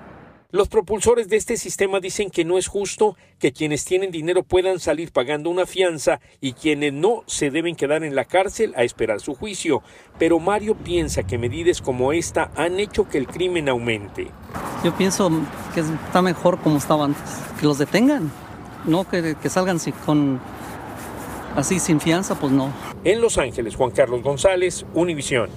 Los 0.51 0.67
propulsores 0.67 1.27
de 1.27 1.38
este 1.38 1.58
sistema 1.58 2.00
dicen 2.00 2.29
que 2.29 2.46
no 2.46 2.60
es 2.60 2.67
justo 2.67 3.17
que 3.39 3.51
quienes 3.51 3.84
tienen 3.84 4.12
dinero 4.12 4.43
puedan 4.43 4.79
salir 4.79 5.12
pagando 5.12 5.50
una 5.50 5.65
fianza 5.65 6.20
y 6.39 6.53
quienes 6.53 6.93
no 6.93 7.24
se 7.25 7.50
deben 7.50 7.75
quedar 7.75 8.03
en 8.03 8.13
la 8.13 8.25
cárcel 8.25 8.72
a 8.77 8.84
esperar 8.84 9.22
su 9.22 9.34
juicio. 9.34 9.81
Pero 10.20 10.38
Mario 10.38 10.75
piensa 10.75 11.24
que 11.24 11.39
medidas 11.39 11.81
como 11.81 12.13
esta 12.13 12.51
han 12.55 12.79
hecho 12.79 13.10
que 13.10 13.17
el 13.17 13.25
crimen 13.25 13.70
aumente. 13.70 14.27
Yo 14.84 14.96
pienso 14.96 15.31
que 15.74 15.79
está 15.79 16.22
mejor 16.22 16.60
como 16.60 16.77
estaba 16.77 17.05
antes, 17.05 17.41
que 17.60 17.65
los 17.65 17.79
detengan, 17.79 18.31
no 18.86 19.10
que, 19.10 19.36
que 19.41 19.50
salgan 19.50 19.79
con 20.05 20.39
Así 21.55 21.79
sin 21.79 22.00
fianza, 22.00 22.36
pues 22.36 22.51
no. 22.51 22.74
En 23.03 23.20
Los 23.20 23.38
Ángeles, 23.38 23.75
Juan 23.75 23.91
Carlos 23.91 24.24
González, 24.24 24.86
Univisión. 24.93 25.50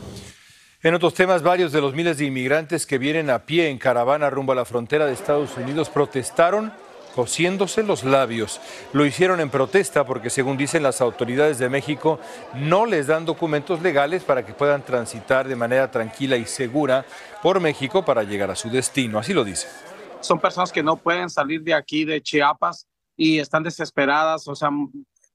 En 0.82 0.94
otros 0.94 1.14
temas, 1.14 1.42
varios 1.42 1.72
de 1.72 1.80
los 1.80 1.94
miles 1.94 2.18
de 2.18 2.26
inmigrantes 2.26 2.84
que 2.84 2.98
vienen 2.98 3.30
a 3.30 3.46
pie 3.46 3.70
en 3.70 3.78
caravana 3.78 4.28
rumbo 4.28 4.52
a 4.52 4.56
la 4.56 4.64
frontera 4.64 5.06
de 5.06 5.12
Estados 5.12 5.56
Unidos 5.56 5.88
protestaron 5.88 6.72
cosiéndose 7.14 7.84
los 7.84 8.02
labios. 8.02 8.60
Lo 8.92 9.06
hicieron 9.06 9.40
en 9.40 9.48
protesta 9.48 10.04
porque, 10.04 10.30
según 10.30 10.56
dicen 10.56 10.82
las 10.82 11.00
autoridades 11.00 11.58
de 11.58 11.68
México, 11.68 12.18
no 12.54 12.86
les 12.86 13.06
dan 13.06 13.24
documentos 13.24 13.80
legales 13.80 14.24
para 14.24 14.44
que 14.44 14.52
puedan 14.52 14.84
transitar 14.84 15.46
de 15.46 15.56
manera 15.56 15.90
tranquila 15.90 16.36
y 16.36 16.44
segura 16.44 17.06
por 17.40 17.60
México 17.60 18.04
para 18.04 18.24
llegar 18.24 18.50
a 18.50 18.56
su 18.56 18.68
destino. 18.68 19.18
Así 19.18 19.32
lo 19.32 19.44
dice. 19.44 19.68
Son 20.20 20.40
personas 20.40 20.72
que 20.72 20.82
no 20.82 20.96
pueden 20.96 21.30
salir 21.30 21.62
de 21.62 21.72
aquí, 21.72 22.04
de 22.04 22.20
Chiapas, 22.20 22.88
y 23.16 23.38
están 23.38 23.62
desesperadas, 23.62 24.48
o 24.48 24.56
sea, 24.56 24.70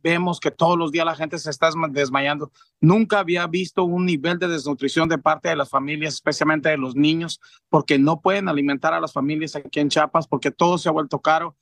vemos 0.03 0.39
que 0.39 0.51
todos 0.51 0.77
los 0.77 0.91
días 0.91 1.05
la 1.05 1.15
gente 1.15 1.37
se 1.37 1.49
está 1.49 1.69
desmayando. 1.89 2.51
Nunca 2.79 3.19
había 3.19 3.45
visto 3.47 3.83
un 3.83 4.05
nivel 4.05 4.39
de 4.39 4.47
desnutrición 4.47 5.09
de 5.09 5.17
parte 5.17 5.49
de 5.49 5.55
las 5.55 5.69
familias, 5.69 6.15
especialmente 6.15 6.69
de 6.69 6.77
los 6.77 6.95
niños, 6.95 7.39
porque 7.69 7.99
no 7.99 8.21
pueden 8.21 8.49
alimentar 8.49 8.93
a 8.93 8.99
las 8.99 9.13
familias 9.13 9.55
aquí 9.55 9.79
en 9.79 9.89
Chiapas 9.89 10.27
porque 10.27 10.51
todo 10.51 10.77
se 10.77 10.89
ha 10.89 10.91
vuelto 10.91 11.19
caro. 11.19 11.55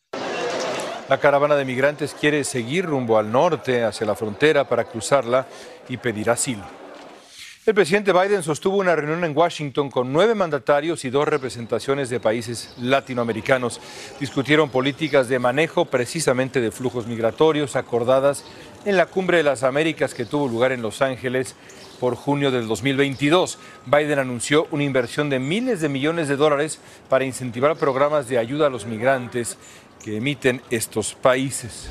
La 1.09 1.19
caravana 1.19 1.55
de 1.55 1.63
migrantes 1.63 2.13
quiere 2.13 2.43
seguir 2.43 2.85
rumbo 2.85 3.17
al 3.17 3.31
norte, 3.31 3.85
hacia 3.85 4.05
la 4.05 4.15
frontera, 4.15 4.67
para 4.67 4.83
cruzarla 4.83 5.47
y 5.87 5.95
pedir 5.95 6.29
asilo. 6.29 6.86
El 7.67 7.75
presidente 7.75 8.13
Biden 8.13 8.43
sostuvo 8.43 8.77
una 8.77 8.95
reunión 8.95 9.25
en 9.25 9.37
Washington 9.37 9.91
con 9.91 10.13
nueve 10.13 10.33
mandatarios 10.33 11.03
y 11.03 11.09
dos 11.09 11.27
representaciones 11.27 12.09
de 12.09 12.21
países 12.21 12.73
latinoamericanos. 12.79 13.81
Discutieron 14.21 14.69
políticas 14.69 15.27
de 15.27 15.37
manejo 15.37 15.83
precisamente 15.83 16.61
de 16.61 16.71
flujos 16.71 17.07
migratorios 17.07 17.75
acordadas 17.75 18.45
en 18.85 18.95
la 18.95 19.07
Cumbre 19.07 19.35
de 19.35 19.43
las 19.43 19.63
Américas 19.63 20.13
que 20.13 20.23
tuvo 20.23 20.47
lugar 20.47 20.71
en 20.71 20.81
Los 20.81 21.01
Ángeles 21.01 21.55
por 21.99 22.15
junio 22.15 22.51
del 22.51 22.69
2022. 22.69 23.59
Biden 23.85 24.19
anunció 24.19 24.69
una 24.71 24.85
inversión 24.85 25.29
de 25.29 25.39
miles 25.39 25.81
de 25.81 25.89
millones 25.89 26.29
de 26.29 26.37
dólares 26.37 26.79
para 27.09 27.25
incentivar 27.25 27.75
programas 27.75 28.29
de 28.29 28.37
ayuda 28.37 28.67
a 28.67 28.69
los 28.69 28.85
migrantes 28.85 29.57
que 30.01 30.15
emiten 30.15 30.61
estos 30.69 31.15
países. 31.15 31.89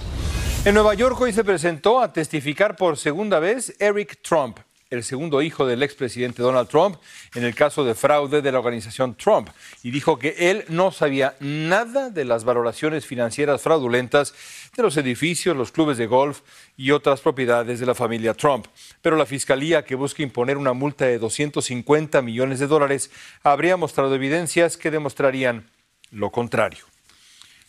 En 0.64 0.72
Nueva 0.72 0.94
York 0.94 1.20
hoy 1.20 1.34
se 1.34 1.44
presentó 1.44 2.00
a 2.00 2.14
testificar 2.14 2.76
por 2.76 2.96
segunda 2.96 3.40
vez 3.40 3.76
Eric 3.78 4.22
Trump 4.22 4.58
el 4.90 5.02
segundo 5.02 5.42
hijo 5.42 5.66
del 5.66 5.82
expresidente 5.82 6.42
Donald 6.42 6.68
Trump, 6.68 6.96
en 7.34 7.44
el 7.44 7.54
caso 7.54 7.84
de 7.84 7.94
fraude 7.94 8.42
de 8.42 8.52
la 8.52 8.58
organización 8.58 9.16
Trump, 9.16 9.48
y 9.82 9.90
dijo 9.90 10.18
que 10.18 10.50
él 10.50 10.64
no 10.68 10.92
sabía 10.92 11.34
nada 11.40 12.10
de 12.10 12.24
las 12.24 12.44
valoraciones 12.44 13.04
financieras 13.04 13.62
fraudulentas 13.62 14.34
de 14.76 14.82
los 14.82 14.96
edificios, 14.96 15.56
los 15.56 15.72
clubes 15.72 15.98
de 15.98 16.06
golf 16.06 16.40
y 16.76 16.92
otras 16.92 17.20
propiedades 17.20 17.80
de 17.80 17.86
la 17.86 17.94
familia 17.94 18.34
Trump. 18.34 18.66
Pero 19.02 19.16
la 19.16 19.26
fiscalía, 19.26 19.84
que 19.84 19.94
busca 19.94 20.22
imponer 20.22 20.56
una 20.56 20.72
multa 20.72 21.06
de 21.06 21.18
250 21.18 22.22
millones 22.22 22.60
de 22.60 22.66
dólares, 22.66 23.10
habría 23.42 23.76
mostrado 23.76 24.14
evidencias 24.14 24.76
que 24.76 24.90
demostrarían 24.90 25.68
lo 26.10 26.30
contrario. 26.30 26.84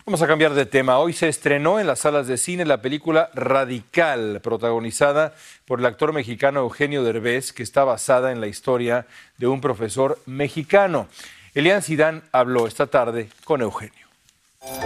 Vamos 0.07 0.21
a 0.21 0.27
cambiar 0.27 0.53
de 0.53 0.65
tema. 0.65 0.99
Hoy 0.99 1.11
se 1.11 1.27
estrenó 1.27 1.81
en 1.81 1.87
las 1.87 1.99
salas 1.99 2.27
de 2.27 2.37
cine 2.37 2.63
la 2.63 2.81
película 2.81 3.29
Radical, 3.33 4.39
protagonizada 4.41 5.33
por 5.65 5.79
el 5.79 5.85
actor 5.85 6.13
mexicano 6.13 6.61
Eugenio 6.61 7.03
Derbez, 7.03 7.51
que 7.51 7.61
está 7.61 7.83
basada 7.83 8.31
en 8.31 8.39
la 8.39 8.47
historia 8.47 9.05
de 9.37 9.47
un 9.47 9.59
profesor 9.59 10.17
mexicano. 10.25 11.09
Elian 11.53 11.81
Sidán 11.81 12.23
habló 12.31 12.67
esta 12.67 12.87
tarde 12.87 13.27
con 13.43 13.61
Eugenio. 13.61 14.07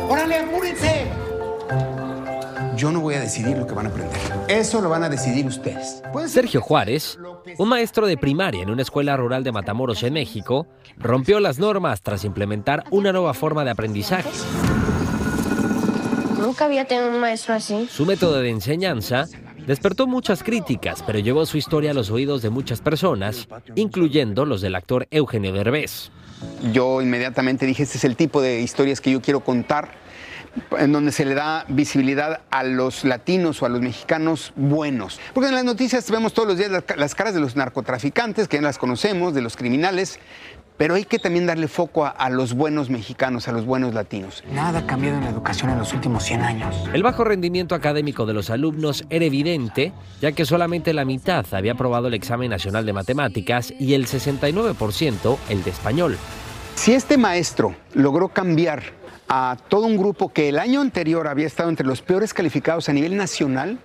¡Órale, 0.10 0.38
apúrense! 0.38 1.06
Yo 2.76 2.92
no 2.92 3.02
voy 3.02 3.14
a 3.14 3.20
decidir 3.20 3.56
lo 3.60 3.68
que 3.68 3.76
van 3.76 3.86
a 3.86 3.90
aprender. 3.90 4.20
Eso 4.48 4.82
lo 4.82 4.90
van 4.90 5.04
a 5.04 5.10
decidir 5.10 5.46
ustedes. 5.46 6.02
Sergio 6.26 6.62
Juárez, 6.62 7.20
un 7.60 7.70
maestro 7.70 8.08
de 8.08 8.18
primaria 8.18 8.64
en 8.64 8.72
una 8.72 8.82
escuela 8.82 9.16
rural 9.18 9.44
de 9.44 9.52
Matamoros 9.52 10.02
en 10.02 10.14
México, 10.14 10.66
rompió 10.98 11.40
las 11.40 11.60
normas 11.60 12.02
tras 12.02 12.26
implementar 12.26 12.86
una 12.90 13.12
nueva 13.12 13.36
forma 13.36 13.64
de 13.64 13.70
aprendizaje. 13.70 14.32
Nunca 16.42 16.66
había 16.66 16.86
tenido 16.86 17.10
un 17.10 17.20
maestro 17.20 17.54
así. 17.54 17.88
Su 17.90 18.06
método 18.06 18.42
de 18.42 18.50
enseñanza 18.50 19.28
despertó 19.68 20.08
muchas 20.08 20.44
críticas, 20.44 21.04
pero 21.06 21.20
llevó 21.20 21.46
su 21.46 21.58
historia 21.58 21.92
a 21.92 21.94
los 21.94 22.10
oídos 22.10 22.42
de 22.42 22.50
muchas 22.50 22.82
personas, 22.82 23.48
incluyendo 23.76 24.46
los 24.46 24.62
del 24.62 24.76
actor 24.76 25.08
Eugenio 25.12 25.54
Derbez. 25.54 26.10
Yo 26.74 27.02
inmediatamente 27.02 27.68
dije, 27.68 27.84
este 27.84 28.00
es 28.00 28.04
el 28.04 28.16
tipo 28.16 28.42
de 28.42 28.62
historias 28.62 29.00
que 29.00 29.12
yo 29.12 29.22
quiero 29.22 29.42
contar, 29.42 29.92
en 30.78 30.92
donde 30.92 31.12
se 31.12 31.24
le 31.26 31.36
da 31.36 31.66
visibilidad 31.70 32.42
a 32.50 32.64
los 32.64 33.06
latinos 33.06 33.62
o 33.62 33.66
a 33.66 33.70
los 33.70 33.82
mexicanos 33.82 34.52
buenos. 34.56 35.20
Porque 35.34 35.50
en 35.50 35.56
las 35.56 35.64
noticias 35.64 36.10
vemos 36.10 36.34
todos 36.34 36.48
los 36.48 36.58
días 36.58 36.72
las 36.98 37.16
caras 37.16 37.34
de 37.34 37.40
los 37.40 37.56
narcotraficantes, 37.56 38.48
que 38.48 38.58
ya 38.58 38.64
las 38.64 38.78
conocemos, 38.78 39.34
de 39.34 39.42
los 39.42 39.56
criminales, 39.56 40.20
pero 40.82 40.96
hay 40.96 41.06
que 41.06 41.20
también 41.20 41.46
darle 41.46 41.68
foco 41.68 42.08
a, 42.08 42.30
los 42.32 42.56
buenos 42.56 42.90
mexicanos, 42.90 43.48
a 43.48 43.52
los 43.52 43.68
buenos 43.68 43.94
latinos. 43.94 44.44
Nada 44.52 44.80
ha 44.80 44.88
cambiado 44.88 45.16
en 45.20 45.26
la 45.26 45.30
educación 45.30 45.70
en 45.70 45.78
los 45.78 45.94
últimos 45.94 46.24
100 46.24 46.42
años. 46.42 46.76
El 46.92 47.04
bajo 47.04 47.24
rendimiento 47.24 47.76
académico 47.76 48.26
de 48.26 48.34
los 48.34 48.50
alumnos 48.50 49.06
era 49.12 49.24
evidente, 49.24 49.94
ya 50.22 50.32
que 50.32 50.44
solamente 50.44 50.92
la 50.96 51.06
mitad 51.06 51.46
había 51.52 51.74
aprobado 51.74 52.08
el 52.08 52.16
examen 52.16 52.50
nacional 52.50 52.84
de 52.84 52.94
matemáticas 52.94 53.72
y 53.80 53.94
el 53.94 54.08
69% 54.08 55.38
el 55.50 55.64
de 55.64 55.70
español. 55.70 56.18
Si 56.74 56.96
este 56.96 57.16
maestro 57.16 57.76
logró 57.94 58.30
cambiar 58.30 58.82
a 59.30 59.58
todo 59.70 59.86
un 59.86 59.98
grupo 59.98 60.34
que 60.34 60.50
el 60.50 60.58
año 60.58 60.82
anterior 60.82 61.28
había 61.28 61.46
estado 61.46 61.70
entre 61.70 61.86
los 61.86 62.02
peores 62.02 62.34
calificados 62.34 62.90
a 62.90 62.94
nivel 62.94 63.16
nacional, 63.16 63.78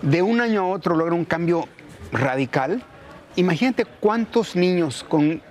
de 0.00 0.22
un 0.22 0.40
año 0.40 0.62
a 0.62 0.68
otro 0.68 0.96
logra 0.96 1.14
un 1.14 1.26
cambio 1.26 1.68
radical, 2.10 2.82
imagínate 3.36 3.84
cuántos 3.84 4.56
niños 4.56 5.04
con 5.06 5.42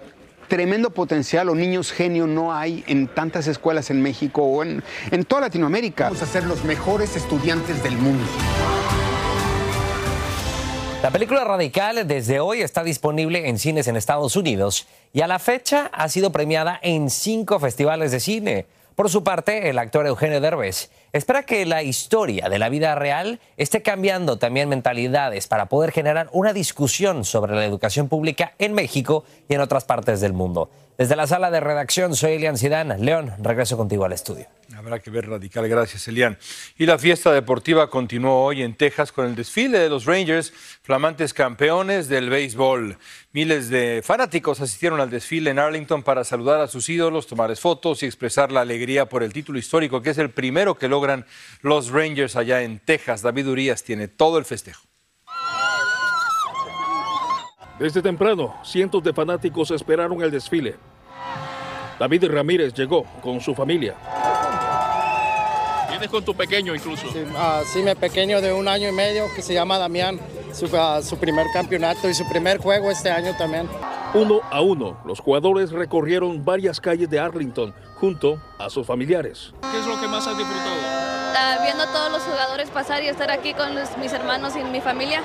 tremendo 0.51 0.89
potencial 0.89 1.47
o 1.47 1.55
niños 1.55 1.93
genio 1.93 2.27
no 2.27 2.53
hay 2.53 2.83
en 2.87 3.07
tantas 3.07 3.47
escuelas 3.47 3.89
en 3.89 4.01
México 4.01 4.43
o 4.43 4.63
en, 4.63 4.83
en 5.09 5.23
toda 5.23 5.43
Latinoamérica. 5.43 6.03
Vamos 6.09 6.21
a 6.23 6.25
ser 6.25 6.43
los 6.43 6.65
mejores 6.65 7.15
estudiantes 7.15 7.81
del 7.81 7.95
mundo. 7.95 8.25
La 11.01 11.09
película 11.09 11.45
Radical 11.45 12.05
desde 12.05 12.41
hoy 12.41 12.61
está 12.61 12.83
disponible 12.83 13.47
en 13.47 13.59
cines 13.59 13.87
en 13.87 13.95
Estados 13.95 14.35
Unidos 14.35 14.87
y 15.13 15.21
a 15.21 15.27
la 15.27 15.39
fecha 15.39 15.89
ha 15.93 16.09
sido 16.09 16.33
premiada 16.33 16.77
en 16.83 17.09
cinco 17.09 17.57
festivales 17.57 18.11
de 18.11 18.19
cine. 18.19 18.65
Por 19.01 19.09
su 19.09 19.23
parte, 19.23 19.67
el 19.67 19.79
actor 19.79 20.05
Eugenio 20.05 20.39
Derbez 20.39 20.91
espera 21.11 21.41
que 21.41 21.65
la 21.65 21.81
historia 21.81 22.49
de 22.49 22.59
la 22.59 22.69
vida 22.69 22.93
real 22.93 23.39
esté 23.57 23.81
cambiando 23.81 24.37
también 24.37 24.69
mentalidades 24.69 25.47
para 25.47 25.69
poder 25.69 25.91
generar 25.91 26.29
una 26.33 26.53
discusión 26.53 27.25
sobre 27.25 27.55
la 27.55 27.65
educación 27.65 28.09
pública 28.09 28.53
en 28.59 28.73
México 28.73 29.23
y 29.49 29.55
en 29.55 29.61
otras 29.61 29.85
partes 29.85 30.21
del 30.21 30.33
mundo. 30.33 30.69
Desde 31.01 31.15
la 31.15 31.25
sala 31.25 31.49
de 31.49 31.59
redacción, 31.59 32.15
soy 32.15 32.33
Elian 32.33 32.59
Sidán. 32.59 33.03
León, 33.03 33.33
regreso 33.39 33.75
contigo 33.75 34.05
al 34.05 34.13
estudio. 34.13 34.45
Habrá 34.77 34.99
que 34.99 35.09
ver 35.09 35.27
radical, 35.27 35.67
gracias 35.67 36.07
Elian. 36.07 36.37
Y 36.77 36.85
la 36.85 36.99
fiesta 36.99 37.31
deportiva 37.31 37.89
continuó 37.89 38.43
hoy 38.43 38.61
en 38.61 38.75
Texas 38.75 39.11
con 39.11 39.25
el 39.25 39.33
desfile 39.33 39.79
de 39.79 39.89
los 39.89 40.05
Rangers, 40.05 40.53
flamantes 40.83 41.33
campeones 41.33 42.07
del 42.07 42.29
béisbol. 42.29 42.99
Miles 43.31 43.69
de 43.69 44.01
fanáticos 44.03 44.61
asistieron 44.61 45.01
al 45.01 45.09
desfile 45.09 45.49
en 45.49 45.57
Arlington 45.57 46.03
para 46.03 46.23
saludar 46.23 46.61
a 46.61 46.67
sus 46.67 46.87
ídolos, 46.87 47.25
tomar 47.25 47.55
fotos 47.55 48.03
y 48.03 48.05
expresar 48.05 48.51
la 48.51 48.61
alegría 48.61 49.09
por 49.09 49.23
el 49.23 49.33
título 49.33 49.57
histórico, 49.57 50.03
que 50.03 50.11
es 50.11 50.19
el 50.19 50.29
primero 50.29 50.75
que 50.75 50.87
logran 50.87 51.25
los 51.63 51.89
Rangers 51.89 52.35
allá 52.35 52.61
en 52.61 52.77
Texas. 52.77 53.23
David 53.23 53.47
Urias 53.47 53.83
tiene 53.83 54.07
todo 54.07 54.37
el 54.37 54.45
festejo. 54.45 54.83
Desde 57.79 58.03
temprano, 58.03 58.53
cientos 58.63 59.01
de 59.01 59.11
fanáticos 59.11 59.71
esperaron 59.71 60.21
el 60.21 60.29
desfile. 60.29 60.75
David 62.01 62.31
Ramírez 62.31 62.73
llegó 62.73 63.03
con 63.21 63.39
su 63.39 63.53
familia. 63.53 63.93
Vienes 65.87 66.09
con 66.09 66.25
tu 66.25 66.33
pequeño 66.33 66.73
incluso. 66.73 67.05
Sí, 67.11 67.23
ah, 67.35 67.61
mi 67.75 67.93
pequeño 67.93 68.41
de 68.41 68.51
un 68.51 68.67
año 68.67 68.89
y 68.89 68.91
medio 68.91 69.27
que 69.35 69.43
se 69.43 69.53
llama 69.53 69.77
Damián. 69.77 70.19
Su, 70.51 70.67
ah, 70.75 71.01
su 71.03 71.19
primer 71.19 71.45
campeonato 71.53 72.09
y 72.09 72.15
su 72.15 72.27
primer 72.27 72.57
juego 72.57 72.89
este 72.89 73.11
año 73.11 73.37
también. 73.37 73.69
Uno 74.15 74.41
a 74.49 74.61
uno, 74.61 74.97
los 75.05 75.19
jugadores 75.19 75.69
recorrieron 75.69 76.43
varias 76.43 76.81
calles 76.81 77.07
de 77.07 77.19
Arlington 77.19 77.71
junto 77.97 78.41
a 78.57 78.71
sus 78.71 78.87
familiares. 78.87 79.53
¿Qué 79.71 79.77
es 79.77 79.85
lo 79.85 80.01
que 80.01 80.07
más 80.07 80.25
has 80.25 80.35
disfrutado? 80.35 80.73
Uh, 80.73 81.63
viendo 81.63 81.83
a 81.83 81.91
todos 81.91 82.11
los 82.11 82.23
jugadores 82.23 82.67
pasar 82.71 83.03
y 83.03 83.09
estar 83.09 83.29
aquí 83.29 83.53
con 83.53 83.75
mis 84.01 84.11
hermanos 84.11 84.55
y 84.55 84.63
mi 84.63 84.81
familia. 84.81 85.21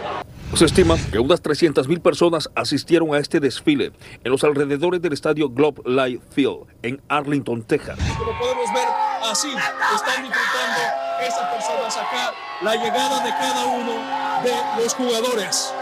Se 0.55 0.65
estima 0.65 0.97
que 1.13 1.19
unas 1.19 1.43
300.000 1.43 2.01
personas 2.01 2.49
asistieron 2.55 3.15
a 3.15 3.19
este 3.19 3.41
desfile 3.41 3.93
en 4.25 4.31
los 4.33 4.43
alrededores 4.43 5.03
del 5.03 5.13
estadio 5.13 5.51
Globe 5.51 5.83
Life 5.85 6.25
Field 6.31 6.67
en 6.83 7.03
Arlington, 7.09 7.63
Texas. 7.63 7.99
Como 8.17 8.39
podemos 8.39 8.73
ver, 8.73 8.87
así 9.31 9.49
están 9.49 10.23
disfrutando 10.23 10.81
esas 11.21 11.55
personas 11.55 11.97
acá 11.97 12.33
la 12.63 12.75
llegada 12.75 13.23
de 13.23 13.31
cada 13.31 13.67
uno 13.67 13.93
de 14.43 14.83
los 14.83 14.95
jugadores. 14.95 15.75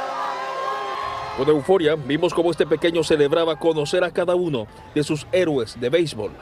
Con 1.37 1.49
euforia 1.49 1.95
vimos 1.95 2.35
cómo 2.35 2.51
este 2.51 2.67
pequeño 2.67 3.05
celebraba 3.05 3.57
conocer 3.57 4.03
a 4.03 4.11
cada 4.11 4.35
uno 4.35 4.67
de 4.95 5.05
sus 5.05 5.27
héroes 5.31 5.79
de 5.79 5.89
béisbol. 5.89 6.33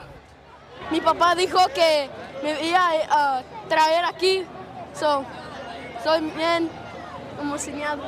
Mi 0.91 1.01
papá 1.01 1.35
dijo 1.35 1.59
que 1.75 2.09
me 2.41 2.67
iba 2.67 2.91
a 3.09 3.43
traer 3.69 4.05
aquí, 4.05 4.43
so, 4.93 5.23
soy 6.03 6.21
bien 6.35 6.69
emocionado. 7.43 8.03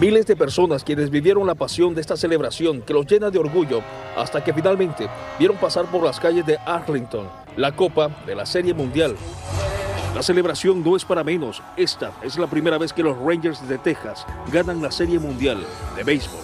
Miles 0.00 0.26
de 0.26 0.36
personas 0.36 0.82
quienes 0.82 1.10
vivieron 1.10 1.46
la 1.46 1.54
pasión 1.54 1.94
de 1.94 2.00
esta 2.00 2.16
celebración 2.16 2.82
que 2.82 2.92
los 2.92 3.06
llena 3.06 3.30
de 3.30 3.38
orgullo 3.38 3.82
hasta 4.16 4.42
que 4.42 4.52
finalmente 4.52 5.08
vieron 5.38 5.56
pasar 5.56 5.86
por 5.86 6.02
las 6.04 6.18
calles 6.18 6.44
de 6.44 6.58
Arlington 6.66 7.28
la 7.58 7.72
copa 7.72 8.08
de 8.24 8.36
la 8.36 8.46
Serie 8.46 8.72
Mundial. 8.72 9.16
La 10.14 10.22
celebración 10.22 10.82
no 10.82 10.96
es 10.96 11.04
para 11.04 11.24
menos. 11.24 11.60
Esta 11.76 12.12
es 12.22 12.38
la 12.38 12.46
primera 12.46 12.78
vez 12.78 12.92
que 12.92 13.02
los 13.02 13.18
Rangers 13.18 13.68
de 13.68 13.78
Texas 13.78 14.24
ganan 14.52 14.80
la 14.80 14.92
Serie 14.92 15.18
Mundial 15.18 15.58
de 15.96 16.04
Béisbol. 16.04 16.40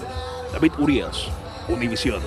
David 0.53 0.73
Urias, 0.79 1.29
Univisión. 1.69 2.21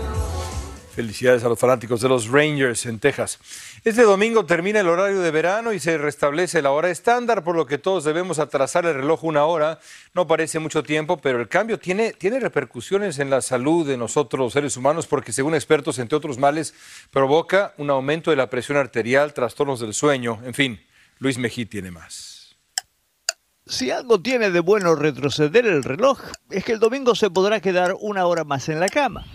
Felicidades 0.97 1.43
a 1.43 1.49
los 1.49 1.59
fanáticos 1.59 2.01
de 2.01 2.09
los 2.09 2.27
Rangers 2.27 2.87
en 2.87 2.97
Texas. 2.97 3.37
Este 3.83 4.01
domingo 4.01 4.47
termina 4.47 4.79
el 4.79 4.87
horario 4.87 5.19
de 5.19 5.29
verano 5.29 5.71
y 5.71 5.79
se 5.79 5.95
restablece 5.99 6.63
la 6.63 6.71
hora 6.71 6.89
estándar, 6.89 7.43
por 7.43 7.55
lo 7.55 7.67
que 7.67 7.77
todos 7.77 8.03
debemos 8.03 8.39
atrasar 8.39 8.87
el 8.87 8.95
reloj 8.95 9.23
una 9.23 9.45
hora. 9.45 9.77
No 10.15 10.25
parece 10.25 10.57
mucho 10.57 10.81
tiempo, 10.81 11.17
pero 11.17 11.39
el 11.39 11.49
cambio 11.49 11.77
tiene, 11.77 12.13
tiene 12.13 12.39
repercusiones 12.39 13.19
en 13.19 13.29
la 13.29 13.41
salud 13.41 13.87
de 13.87 13.95
nosotros 13.95 14.39
los 14.39 14.53
seres 14.53 14.75
humanos 14.75 15.05
porque 15.05 15.31
según 15.31 15.53
expertos, 15.53 15.99
entre 15.99 16.17
otros 16.17 16.39
males, 16.39 16.73
provoca 17.11 17.75
un 17.77 17.91
aumento 17.91 18.31
de 18.31 18.37
la 18.37 18.49
presión 18.49 18.79
arterial, 18.79 19.35
trastornos 19.35 19.79
del 19.79 19.93
sueño, 19.93 20.39
en 20.45 20.55
fin. 20.55 20.81
Luis 21.19 21.37
Mejí 21.37 21.67
tiene 21.67 21.91
más. 21.91 22.57
Si 23.67 23.91
algo 23.91 24.19
tiene 24.19 24.49
de 24.49 24.61
bueno 24.61 24.95
retroceder 24.95 25.67
el 25.67 25.83
reloj, 25.83 26.19
es 26.49 26.65
que 26.65 26.71
el 26.71 26.79
domingo 26.79 27.13
se 27.13 27.29
podrá 27.29 27.59
quedar 27.59 27.93
una 27.99 28.25
hora 28.25 28.43
más 28.43 28.67
en 28.67 28.79
la 28.79 28.89
cama. 28.89 29.27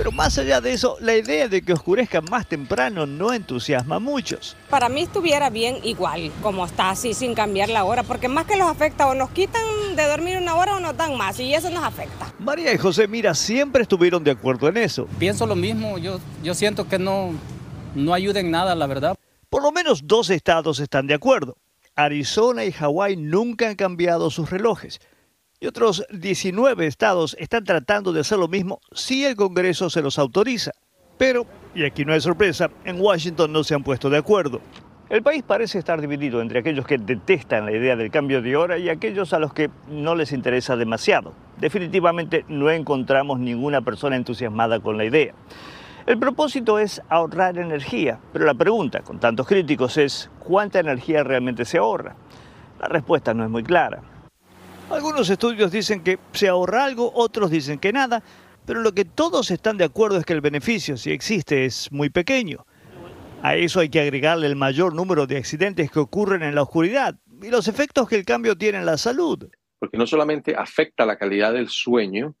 Pero 0.00 0.12
más 0.12 0.38
allá 0.38 0.62
de 0.62 0.72
eso, 0.72 0.96
la 1.02 1.14
idea 1.14 1.46
de 1.46 1.60
que 1.60 1.74
oscurezca 1.74 2.22
más 2.22 2.46
temprano 2.46 3.04
no 3.04 3.34
entusiasma 3.34 3.96
a 3.96 3.98
muchos. 3.98 4.56
Para 4.70 4.88
mí 4.88 5.02
estuviera 5.02 5.50
bien 5.50 5.76
igual, 5.82 6.32
como 6.40 6.64
está 6.64 6.88
así, 6.88 7.12
sin 7.12 7.34
cambiar 7.34 7.68
la 7.68 7.84
hora, 7.84 8.02
porque 8.02 8.26
más 8.26 8.46
que 8.46 8.56
los 8.56 8.66
afecta 8.66 9.06
o 9.08 9.14
nos 9.14 9.28
quitan 9.28 9.62
de 9.96 10.06
dormir 10.06 10.38
una 10.38 10.54
hora 10.54 10.76
o 10.76 10.80
nos 10.80 10.96
dan 10.96 11.18
más, 11.18 11.38
y 11.38 11.52
eso 11.52 11.68
nos 11.68 11.84
afecta. 11.84 12.32
María 12.38 12.72
y 12.72 12.78
José 12.78 13.08
Mira 13.08 13.34
siempre 13.34 13.82
estuvieron 13.82 14.24
de 14.24 14.30
acuerdo 14.30 14.68
en 14.68 14.78
eso. 14.78 15.06
Pienso 15.18 15.44
lo 15.46 15.54
mismo, 15.54 15.98
yo, 15.98 16.18
yo 16.42 16.54
siento 16.54 16.88
que 16.88 16.98
no, 16.98 17.34
no 17.94 18.14
ayuda 18.14 18.40
en 18.40 18.50
nada, 18.50 18.74
la 18.74 18.86
verdad. 18.86 19.18
Por 19.50 19.62
lo 19.62 19.70
menos 19.70 20.06
dos 20.06 20.30
estados 20.30 20.80
están 20.80 21.08
de 21.08 21.12
acuerdo. 21.12 21.58
Arizona 21.94 22.64
y 22.64 22.72
Hawái 22.72 23.16
nunca 23.16 23.68
han 23.68 23.76
cambiado 23.76 24.30
sus 24.30 24.48
relojes. 24.48 24.98
Y 25.62 25.66
otros 25.66 26.06
19 26.10 26.86
estados 26.86 27.36
están 27.38 27.64
tratando 27.64 28.14
de 28.14 28.20
hacer 28.20 28.38
lo 28.38 28.48
mismo 28.48 28.80
si 28.92 29.26
el 29.26 29.36
Congreso 29.36 29.90
se 29.90 30.00
los 30.00 30.18
autoriza. 30.18 30.70
Pero, 31.18 31.44
y 31.74 31.84
aquí 31.84 32.06
no 32.06 32.14
hay 32.14 32.20
sorpresa, 32.22 32.70
en 32.86 32.98
Washington 32.98 33.52
no 33.52 33.62
se 33.62 33.74
han 33.74 33.82
puesto 33.82 34.08
de 34.08 34.16
acuerdo. 34.16 34.62
El 35.10 35.22
país 35.22 35.42
parece 35.46 35.78
estar 35.78 36.00
dividido 36.00 36.40
entre 36.40 36.60
aquellos 36.60 36.86
que 36.86 36.96
detestan 36.96 37.66
la 37.66 37.72
idea 37.72 37.94
del 37.94 38.10
cambio 38.10 38.40
de 38.40 38.56
hora 38.56 38.78
y 38.78 38.88
aquellos 38.88 39.34
a 39.34 39.38
los 39.38 39.52
que 39.52 39.68
no 39.86 40.14
les 40.14 40.32
interesa 40.32 40.76
demasiado. 40.76 41.34
Definitivamente 41.58 42.46
no 42.48 42.70
encontramos 42.70 43.38
ninguna 43.38 43.82
persona 43.82 44.16
entusiasmada 44.16 44.80
con 44.80 44.96
la 44.96 45.04
idea. 45.04 45.34
El 46.06 46.18
propósito 46.18 46.78
es 46.78 47.02
ahorrar 47.10 47.58
energía, 47.58 48.18
pero 48.32 48.46
la 48.46 48.54
pregunta 48.54 49.00
con 49.00 49.20
tantos 49.20 49.46
críticos 49.46 49.98
es 49.98 50.30
¿cuánta 50.38 50.80
energía 50.80 51.22
realmente 51.22 51.66
se 51.66 51.76
ahorra? 51.76 52.16
La 52.80 52.88
respuesta 52.88 53.34
no 53.34 53.44
es 53.44 53.50
muy 53.50 53.62
clara. 53.62 54.19
Algunos 54.90 55.30
estudios 55.30 55.70
dicen 55.70 56.02
que 56.02 56.18
se 56.32 56.48
ahorra 56.48 56.84
algo, 56.84 57.12
otros 57.14 57.50
dicen 57.52 57.78
que 57.78 57.92
nada, 57.92 58.24
pero 58.66 58.80
lo 58.80 58.92
que 58.92 59.04
todos 59.04 59.52
están 59.52 59.76
de 59.76 59.84
acuerdo 59.84 60.18
es 60.18 60.26
que 60.26 60.32
el 60.32 60.40
beneficio, 60.40 60.96
si 60.96 61.12
existe, 61.12 61.64
es 61.64 61.92
muy 61.92 62.10
pequeño. 62.10 62.66
A 63.40 63.54
eso 63.54 63.78
hay 63.78 63.88
que 63.88 64.00
agregarle 64.00 64.48
el 64.48 64.56
mayor 64.56 64.92
número 64.92 65.28
de 65.28 65.36
accidentes 65.36 65.92
que 65.92 66.00
ocurren 66.00 66.42
en 66.42 66.56
la 66.56 66.62
oscuridad 66.62 67.14
y 67.40 67.50
los 67.50 67.68
efectos 67.68 68.08
que 68.08 68.16
el 68.16 68.24
cambio 68.24 68.58
tiene 68.58 68.78
en 68.78 68.86
la 68.86 68.98
salud. 68.98 69.48
Porque 69.78 69.96
no 69.96 70.08
solamente 70.08 70.56
afecta 70.56 71.06
la 71.06 71.16
calidad 71.16 71.52
del 71.52 71.68
sueño, 71.68 72.34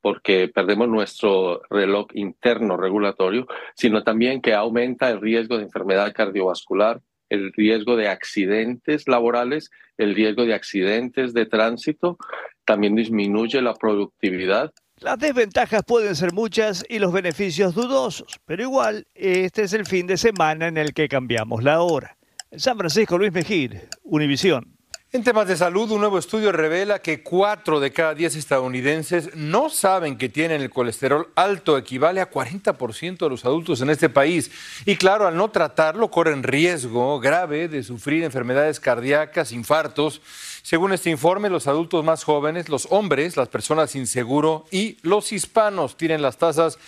porque 0.00 0.48
perdemos 0.48 0.88
nuestro 0.88 1.62
reloj 1.70 2.06
interno 2.14 2.76
regulatorio, 2.76 3.48
sino 3.74 4.04
también 4.04 4.40
que 4.40 4.54
aumenta 4.54 5.10
el 5.10 5.20
riesgo 5.20 5.56
de 5.56 5.64
enfermedad 5.64 6.12
cardiovascular, 6.14 7.00
el 7.28 7.52
riesgo 7.52 7.96
de 7.96 8.08
accidentes 8.08 9.08
laborales, 9.08 9.70
el 9.98 10.14
riesgo 10.14 10.44
de 10.44 10.54
accidentes 10.54 11.34
de 11.34 11.46
tránsito, 11.46 12.18
también 12.64 12.94
disminuye 12.94 13.60
la 13.62 13.74
productividad 13.74 14.72
las 15.00 15.18
desventajas 15.18 15.82
pueden 15.86 16.16
ser 16.16 16.32
muchas 16.32 16.82
y 16.88 16.98
los 16.98 17.12
beneficios 17.12 17.74
dudosos, 17.74 18.40
pero 18.46 18.62
igual 18.62 19.06
este 19.14 19.64
es 19.64 19.74
el 19.74 19.84
fin 19.84 20.06
de 20.06 20.16
semana 20.16 20.68
en 20.68 20.78
el 20.78 20.94
que 20.94 21.06
cambiamos 21.06 21.62
la 21.62 21.82
hora. 21.82 22.16
San 22.56 22.78
Francisco, 22.78 23.18
Luis 23.18 23.30
Mejir, 23.30 23.90
Univisión. 24.02 24.75
En 25.12 25.22
temas 25.22 25.46
de 25.46 25.56
salud, 25.56 25.90
un 25.92 26.00
nuevo 26.00 26.18
estudio 26.18 26.50
revela 26.50 26.98
que 26.98 27.22
cuatro 27.22 27.78
de 27.78 27.92
cada 27.92 28.12
diez 28.12 28.34
estadounidenses 28.34 29.34
no 29.34 29.70
saben 29.70 30.18
que 30.18 30.28
tienen 30.28 30.60
el 30.60 30.68
colesterol 30.68 31.30
alto, 31.36 31.78
equivale 31.78 32.20
a 32.20 32.30
40% 32.30 33.16
de 33.16 33.28
los 33.30 33.44
adultos 33.44 33.80
en 33.80 33.88
este 33.88 34.08
país. 34.08 34.50
Y 34.84 34.96
claro, 34.96 35.26
al 35.26 35.36
no 35.36 35.50
tratarlo, 35.50 36.10
corren 36.10 36.42
riesgo 36.42 37.20
grave 37.20 37.68
de 37.68 37.84
sufrir 37.84 38.24
enfermedades 38.24 38.80
cardíacas, 38.80 39.52
infartos 39.52 40.20
según 40.62 40.92
este 40.92 41.10
informe, 41.10 41.48
los 41.48 41.68
adultos 41.68 42.04
más 42.04 42.24
jóvenes, 42.24 42.68
los 42.68 42.88
hombres, 42.90 43.36
las 43.36 43.48
personas 43.48 43.92
sin 43.92 44.08
seguro 44.08 44.66
y 44.72 44.98
los 45.02 45.30
hispanos 45.30 45.96
tienen 45.96 46.20
las 46.20 46.38
tasas 46.38 46.78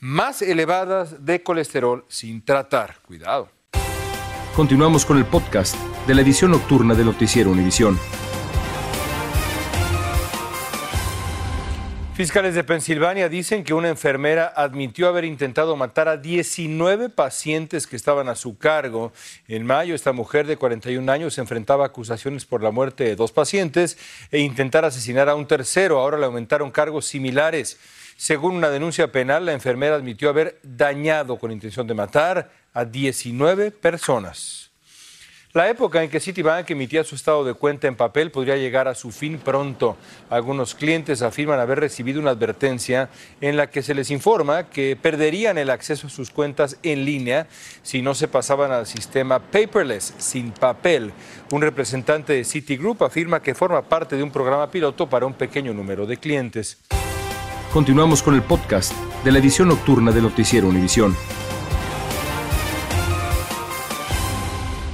más 0.00 0.42
elevadas 0.42 1.24
de 1.24 1.44
colesterol 1.44 2.04
sin 2.08 2.44
tratar. 2.44 2.98
Cuidado. 3.06 3.57
Continuamos 4.58 5.06
con 5.06 5.18
el 5.18 5.24
podcast 5.24 5.76
de 6.08 6.16
la 6.16 6.22
edición 6.22 6.50
nocturna 6.50 6.96
de 6.96 7.04
Noticiero 7.04 7.52
Univisión. 7.52 7.96
Fiscales 12.14 12.56
de 12.56 12.64
Pensilvania 12.64 13.28
dicen 13.28 13.62
que 13.62 13.72
una 13.72 13.88
enfermera 13.88 14.52
admitió 14.56 15.06
haber 15.06 15.24
intentado 15.24 15.76
matar 15.76 16.08
a 16.08 16.16
19 16.16 17.08
pacientes 17.08 17.86
que 17.86 17.94
estaban 17.94 18.28
a 18.28 18.34
su 18.34 18.58
cargo. 18.58 19.12
En 19.46 19.64
mayo, 19.64 19.94
esta 19.94 20.10
mujer 20.10 20.48
de 20.48 20.56
41 20.56 21.12
años 21.12 21.38
enfrentaba 21.38 21.86
acusaciones 21.86 22.44
por 22.44 22.60
la 22.60 22.72
muerte 22.72 23.04
de 23.04 23.14
dos 23.14 23.30
pacientes 23.30 23.96
e 24.32 24.40
intentar 24.40 24.84
asesinar 24.84 25.28
a 25.28 25.36
un 25.36 25.46
tercero. 25.46 26.00
Ahora 26.00 26.18
le 26.18 26.26
aumentaron 26.26 26.72
cargos 26.72 27.06
similares. 27.06 27.78
Según 28.16 28.56
una 28.56 28.70
denuncia 28.70 29.12
penal, 29.12 29.46
la 29.46 29.52
enfermera 29.52 29.94
admitió 29.94 30.28
haber 30.28 30.58
dañado 30.64 31.38
con 31.38 31.52
intención 31.52 31.86
de 31.86 31.94
matar 31.94 32.50
a 32.78 32.84
19 32.84 33.72
personas. 33.72 34.70
La 35.52 35.68
época 35.68 36.04
en 36.04 36.10
que 36.10 36.20
Citibank 36.20 36.70
emitía 36.70 37.02
su 37.02 37.16
estado 37.16 37.42
de 37.42 37.54
cuenta 37.54 37.88
en 37.88 37.96
papel 37.96 38.30
podría 38.30 38.56
llegar 38.56 38.86
a 38.86 38.94
su 38.94 39.10
fin 39.10 39.38
pronto. 39.38 39.96
Algunos 40.30 40.76
clientes 40.76 41.22
afirman 41.22 41.58
haber 41.58 41.80
recibido 41.80 42.20
una 42.20 42.30
advertencia 42.30 43.08
en 43.40 43.56
la 43.56 43.68
que 43.68 43.82
se 43.82 43.94
les 43.94 44.12
informa 44.12 44.70
que 44.70 44.94
perderían 44.94 45.58
el 45.58 45.70
acceso 45.70 46.06
a 46.06 46.10
sus 46.10 46.30
cuentas 46.30 46.78
en 46.84 47.04
línea 47.04 47.48
si 47.82 48.00
no 48.00 48.14
se 48.14 48.28
pasaban 48.28 48.70
al 48.70 48.86
sistema 48.86 49.40
paperless, 49.40 50.14
sin 50.18 50.52
papel. 50.52 51.12
Un 51.50 51.62
representante 51.62 52.34
de 52.34 52.44
Citigroup 52.44 53.02
afirma 53.02 53.42
que 53.42 53.56
forma 53.56 53.82
parte 53.82 54.14
de 54.14 54.22
un 54.22 54.30
programa 54.30 54.70
piloto 54.70 55.08
para 55.08 55.26
un 55.26 55.34
pequeño 55.34 55.74
número 55.74 56.06
de 56.06 56.18
clientes. 56.18 56.78
Continuamos 57.72 58.22
con 58.22 58.36
el 58.36 58.42
podcast 58.42 58.92
de 59.24 59.32
la 59.32 59.40
edición 59.40 59.66
nocturna 59.66 60.12
de 60.12 60.22
Noticiero 60.22 60.68
Univisión. 60.68 61.16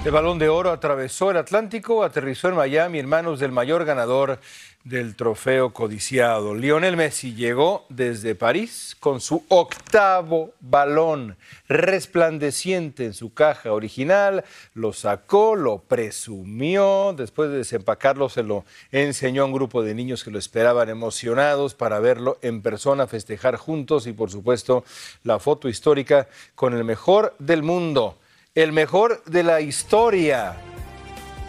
El 0.05 0.11
balón 0.11 0.39
de 0.39 0.51
oro 0.51 0.71
atravesó 0.71 1.31
el 1.31 1.39
Atlántico, 1.39 2.05
aterrizó 2.05 2.51
en 2.51 2.57
Miami 2.57 2.99
en 2.99 3.09
manos 3.09 3.41
del 3.41 3.53
mayor 3.53 3.87
ganador 3.87 4.39
del 4.85 5.17
trofeo 5.17 5.73
codiciado. 5.73 6.55
Lionel 6.55 6.99
Messi 6.99 7.35
llegó 7.35 7.87
desde 7.89 8.35
París 8.35 8.95
con 9.01 9.23
su 9.23 9.47
octavo 9.49 10.53
balón 10.61 11.39
resplandeciente 11.69 13.07
en 13.07 13.15
su 13.15 13.33
caja 13.33 13.73
original, 13.73 14.45
lo 14.75 14.93
sacó, 14.93 15.57
lo 15.57 15.79
presumió, 15.79 17.15
después 17.17 17.49
de 17.49 17.57
desempacarlo 17.57 18.29
se 18.29 18.43
lo 18.43 18.67
enseñó 18.93 19.41
a 19.41 19.47
un 19.47 19.55
grupo 19.55 19.83
de 19.83 19.95
niños 19.95 20.23
que 20.23 20.31
lo 20.31 20.39
esperaban 20.39 20.91
emocionados 20.91 21.73
para 21.73 21.99
verlo 21.99 22.37
en 22.43 22.61
persona, 22.61 23.07
festejar 23.07 23.57
juntos 23.57 24.07
y 24.07 24.13
por 24.13 24.31
supuesto 24.31 24.85
la 25.23 25.39
foto 25.39 25.71
histórica 25.71 26.29
con 26.55 26.75
el 26.75 26.85
mejor 26.85 27.35
del 27.39 27.63
mundo 27.63 28.19
el 28.55 28.71
mejor 28.71 29.21
de 29.25 29.43
la 29.43 29.61
historia. 29.61 30.55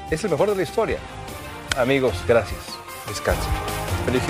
Es 0.09 0.23
el 0.23 0.31
mejor 0.31 0.49
de 0.49 0.55
la 0.55 0.63
historia. 0.63 0.97
Amigos, 1.77 2.15
gracias. 2.27 2.59
Descansen. 3.07 3.51
Feliz. 4.05 4.23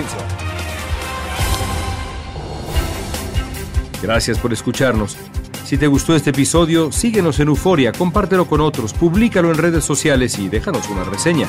Gracias 4.02 4.38
por 4.38 4.52
escucharnos. 4.52 5.16
Si 5.64 5.78
te 5.78 5.86
gustó 5.86 6.14
este 6.14 6.30
episodio, 6.30 6.92
síguenos 6.92 7.40
en 7.40 7.48
Euforia, 7.48 7.92
compártelo 7.92 8.46
con 8.46 8.60
otros, 8.60 8.92
públicalo 8.92 9.50
en 9.50 9.56
redes 9.56 9.84
sociales 9.84 10.38
y 10.38 10.48
déjanos 10.48 10.88
una 10.90 11.04
reseña. 11.04 11.48